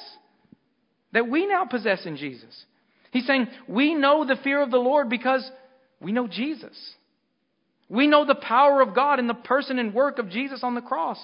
[1.12, 2.64] that we now possess in Jesus.
[3.10, 5.50] He's saying, We know the fear of the Lord because
[6.00, 6.76] we know Jesus.
[7.88, 10.80] We know the power of God in the person and work of Jesus on the
[10.80, 11.18] cross.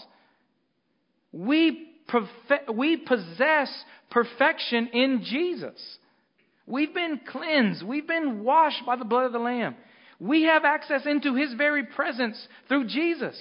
[1.32, 1.88] We,
[2.72, 3.70] we possess
[4.10, 5.98] perfection in Jesus.
[6.66, 7.82] We've been cleansed.
[7.82, 9.74] We've been washed by the blood of the Lamb.
[10.20, 12.36] We have access into His very presence
[12.68, 13.36] through Jesus.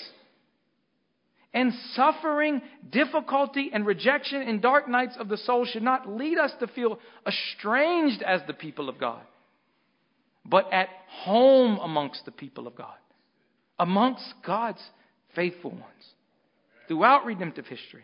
[1.54, 6.52] And suffering, difficulty, and rejection in dark nights of the soul should not lead us
[6.60, 9.22] to feel estranged as the people of God,
[10.46, 12.98] but at home amongst the people of God,
[13.80, 14.82] amongst God's
[15.36, 15.84] faithful ones
[16.88, 18.04] throughout redemptive history.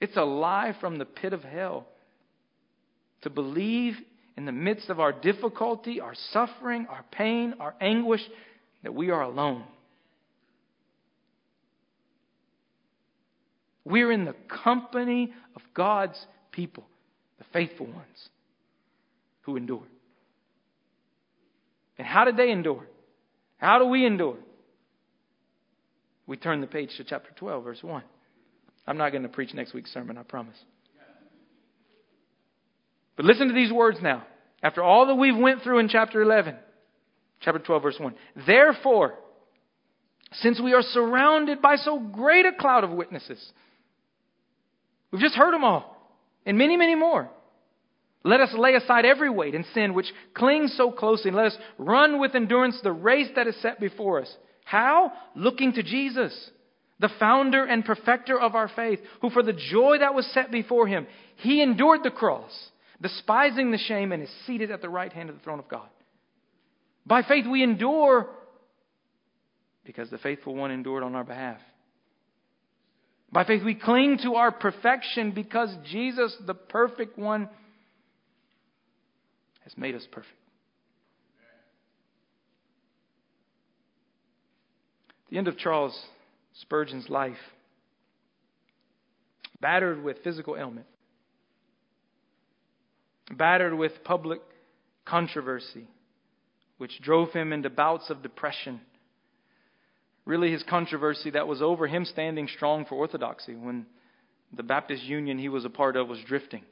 [0.00, 1.86] It's a lie from the pit of hell
[3.22, 3.94] to believe
[4.36, 8.20] in the midst of our difficulty, our suffering, our pain, our anguish,
[8.82, 9.64] that we are alone.
[13.84, 14.34] We're in the
[14.64, 16.18] company of God's
[16.50, 16.86] people,
[17.38, 18.28] the faithful ones
[19.42, 19.84] who endure.
[21.98, 22.86] And how did they endure?
[23.58, 24.36] How do we endure?
[26.26, 28.02] We turn the page to chapter 12, verse 1.
[28.86, 30.56] I'm not going to preach next week's sermon, I promise.
[33.16, 34.26] But listen to these words now.
[34.62, 36.56] After all that we've went through in chapter 11,
[37.40, 38.14] chapter 12, verse 1.
[38.46, 39.14] Therefore,
[40.32, 43.52] since we are surrounded by so great a cloud of witnesses,
[45.10, 45.96] We've just heard them all,
[46.44, 47.30] and many, many more.
[48.24, 51.58] Let us lay aside every weight and sin which clings so closely, and let us
[51.78, 54.36] run with endurance the race that is set before us.
[54.64, 55.12] How?
[55.34, 56.50] Looking to Jesus,
[56.98, 60.88] the founder and perfecter of our faith, who for the joy that was set before
[60.88, 61.06] him,
[61.36, 62.52] he endured the cross,
[63.00, 65.88] despising the shame, and is seated at the right hand of the throne of God.
[67.06, 68.28] By faith we endure
[69.86, 71.60] because the faithful one endured on our behalf.
[73.32, 77.48] By faith, we cling to our perfection because Jesus, the perfect one,
[79.66, 80.32] has made us perfect.
[85.30, 85.98] The end of Charles
[86.60, 87.36] Spurgeon's life,
[89.60, 90.86] battered with physical ailment,
[93.30, 94.40] battered with public
[95.04, 95.88] controversy,
[96.78, 98.80] which drove him into bouts of depression
[100.26, 103.86] really his controversy that was over him standing strong for orthodoxy when
[104.54, 106.62] the Baptist Union he was a part of was drifting.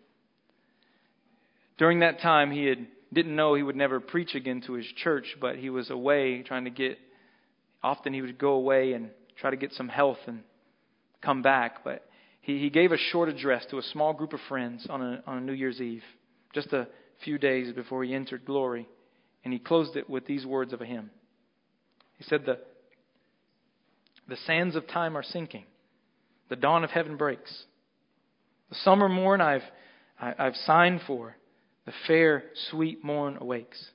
[1.78, 5.36] During that time, he had, didn't know he would never preach again to his church,
[5.40, 6.98] but he was away trying to get,
[7.82, 10.40] often he would go away and try to get some health and
[11.22, 11.84] come back.
[11.84, 12.04] But
[12.40, 15.38] he, he gave a short address to a small group of friends on a, on
[15.38, 16.04] a New Year's Eve,
[16.52, 16.88] just a
[17.24, 18.88] few days before he entered glory.
[19.44, 21.10] And he closed it with these words of a hymn.
[22.16, 22.58] He said, The
[24.28, 25.64] the sands of time are sinking.
[26.48, 27.64] The dawn of heaven breaks.
[28.70, 29.62] The summer morn I've,
[30.20, 31.36] I, have i have signed for.
[31.86, 33.90] The fair, sweet morn awakes.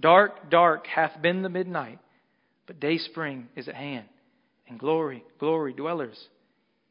[0.00, 1.98] Dark, dark hath been the midnight,
[2.66, 4.06] but day spring is at hand.
[4.68, 6.16] And glory, glory dwellers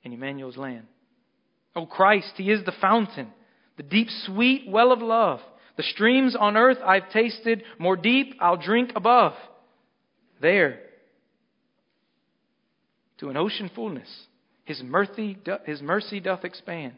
[0.03, 0.85] in Emmanuel's land.
[1.75, 3.29] O Christ, He is the fountain,
[3.77, 5.39] the deep, sweet well of love.
[5.75, 9.33] The streams on earth I've tasted, more deep I'll drink above.
[10.39, 10.79] There
[13.19, 14.09] to an ocean fullness.
[14.65, 16.93] His mercy, his mercy doth expand,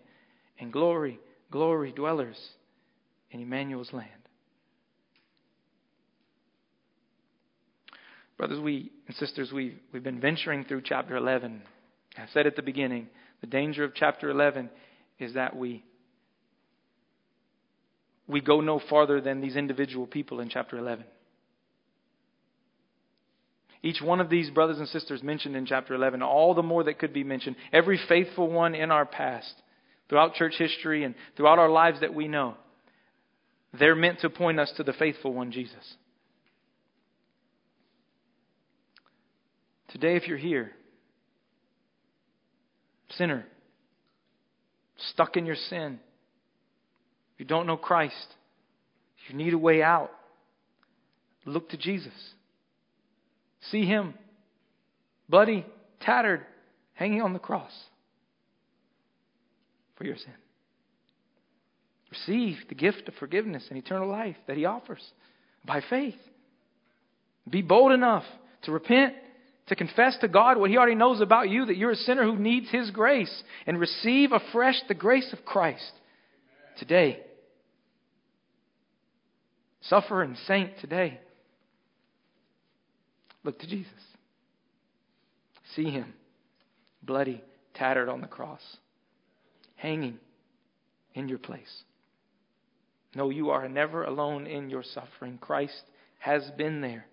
[0.60, 1.20] and glory,
[1.52, 2.38] glory dwellers
[3.36, 4.10] in Emmanuel's land.
[8.38, 11.62] Brothers we and sisters, we've, we've been venturing through chapter 11.
[12.18, 13.08] I said at the beginning,
[13.42, 14.70] the danger of chapter 11
[15.20, 15.84] is that we,
[18.26, 21.04] we go no farther than these individual people in chapter 11.
[23.84, 27.00] Each one of these brothers and sisters mentioned in chapter 11, all the more that
[27.00, 29.54] could be mentioned, every faithful one in our past,
[30.08, 32.56] throughout church history and throughout our lives that we know,
[33.80, 35.96] they're meant to point us to the faithful one, Jesus.
[39.90, 40.72] Today, if you're here,
[43.12, 43.46] sinner,
[45.12, 46.00] stuck in your sin,
[47.38, 48.28] you don't know Christ,
[49.28, 50.12] you need a way out,
[51.46, 52.14] look to Jesus.
[53.72, 54.14] See him,
[55.30, 55.66] bloody,
[56.02, 56.46] tattered,
[56.94, 57.72] hanging on the cross.
[59.96, 60.34] for your sin.
[62.16, 65.04] Receive the gift of forgiveness and eternal life that He offers
[65.66, 66.16] by faith.
[67.50, 68.24] Be bold enough
[68.64, 69.14] to repent,
[69.68, 72.38] to confess to God what He already knows about you that you're a sinner who
[72.38, 75.92] needs His grace, and receive afresh the grace of Christ
[76.78, 77.20] today.
[79.82, 81.20] Suffer and saint today.
[83.44, 83.92] Look to Jesus.
[85.76, 86.14] See Him,
[87.04, 87.44] bloody,
[87.74, 88.62] tattered on the cross,
[89.76, 90.18] hanging
[91.14, 91.84] in your place.
[93.16, 95.38] No, you are never alone in your suffering.
[95.40, 95.82] Christ
[96.20, 97.06] has been there,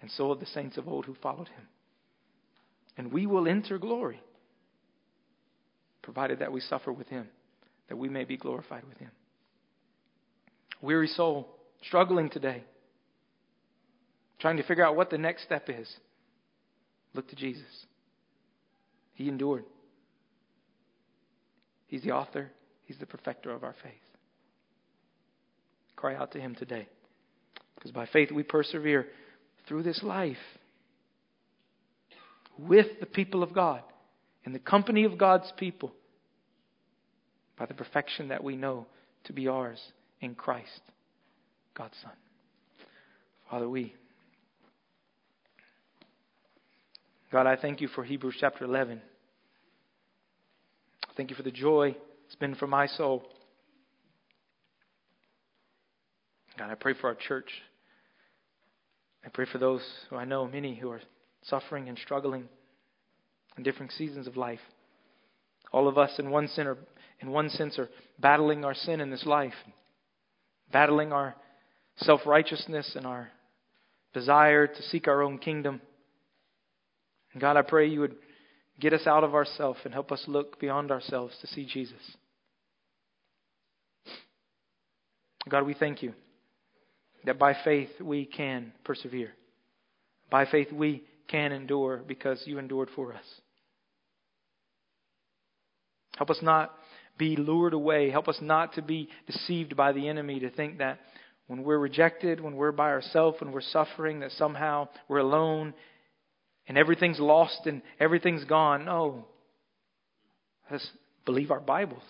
[0.00, 1.66] and so have the saints of old who followed him.
[2.96, 4.20] And we will enter glory,
[6.00, 7.26] provided that we suffer with him,
[7.88, 9.10] that we may be glorified with him.
[10.80, 11.48] Weary soul,
[11.82, 12.62] struggling today,
[14.38, 15.92] trying to figure out what the next step is.
[17.14, 17.86] Look to Jesus.
[19.14, 19.64] He endured.
[21.88, 22.52] He's the author,
[22.86, 24.03] He's the perfecter of our faith.
[25.96, 26.88] Cry out to Him today.
[27.74, 29.06] Because by faith we persevere
[29.66, 30.36] through this life
[32.58, 33.82] with the people of God,
[34.44, 35.92] in the company of God's people,
[37.58, 38.86] by the perfection that we know
[39.24, 39.80] to be ours
[40.20, 40.80] in Christ,
[41.76, 42.12] God's Son.
[43.50, 43.94] Father, we.
[47.32, 49.00] God, I thank you for Hebrews chapter 11.
[51.16, 51.96] Thank you for the joy
[52.34, 53.22] it's been for my soul.
[56.58, 57.48] God, I pray for our church.
[59.24, 61.00] I pray for those who I know, many who are
[61.42, 62.48] suffering and struggling
[63.56, 64.60] in different seasons of life.
[65.72, 66.76] All of us, in one, sin are,
[67.20, 67.88] in one sense, are
[68.18, 69.54] battling our sin in this life,
[70.72, 71.34] battling our
[71.96, 73.30] self righteousness and our
[74.12, 75.80] desire to seek our own kingdom.
[77.32, 78.14] And God, I pray you would
[78.78, 82.16] get us out of ourselves and help us look beyond ourselves to see Jesus.
[85.48, 86.14] God, we thank you
[87.24, 89.32] that by faith we can persevere.
[90.30, 93.24] By faith we can endure because you endured for us.
[96.16, 96.72] Help us not
[97.18, 98.10] be lured away.
[98.10, 101.00] Help us not to be deceived by the enemy to think that
[101.46, 105.74] when we're rejected, when we're by ourselves, when we're suffering, that somehow we're alone
[106.66, 108.86] and everything's lost and everything's gone.
[108.86, 109.26] No.
[110.70, 110.88] Let's
[111.26, 112.02] believe our Bibles.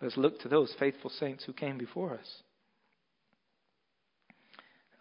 [0.00, 2.42] Let's look to those faithful saints who came before us.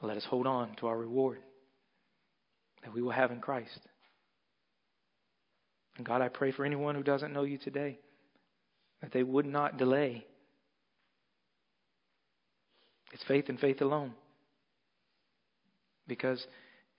[0.02, 1.40] Let us hold on to our reward
[2.84, 3.80] that we will have in Christ.
[5.98, 8.00] And God, I pray for anyone who doesn't know you today
[9.02, 10.26] that they would not delay.
[13.12, 14.14] It's faith and faith alone.
[16.08, 16.46] Because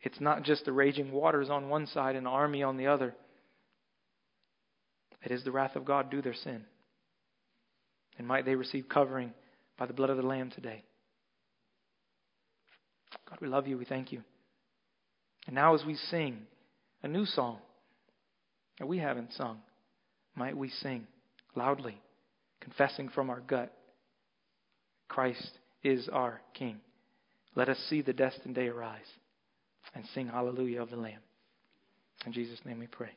[0.03, 3.15] it's not just the raging waters on one side and army on the other.
[5.23, 6.65] It is the wrath of God due their sin.
[8.21, 9.33] And might they receive covering
[9.79, 10.83] by the blood of the Lamb today.
[13.27, 13.79] God, we love you.
[13.79, 14.21] We thank you.
[15.47, 16.37] And now, as we sing
[17.03, 17.61] a new song
[18.79, 19.61] that we haven't sung,
[20.37, 21.07] might we sing
[21.57, 21.99] loudly,
[22.61, 23.73] confessing from our gut
[25.09, 25.53] Christ
[25.83, 26.79] is our King.
[27.55, 29.01] Let us see the destined day arise
[29.95, 31.23] and sing hallelujah of the Lamb.
[32.27, 33.13] In Jesus' name we pray.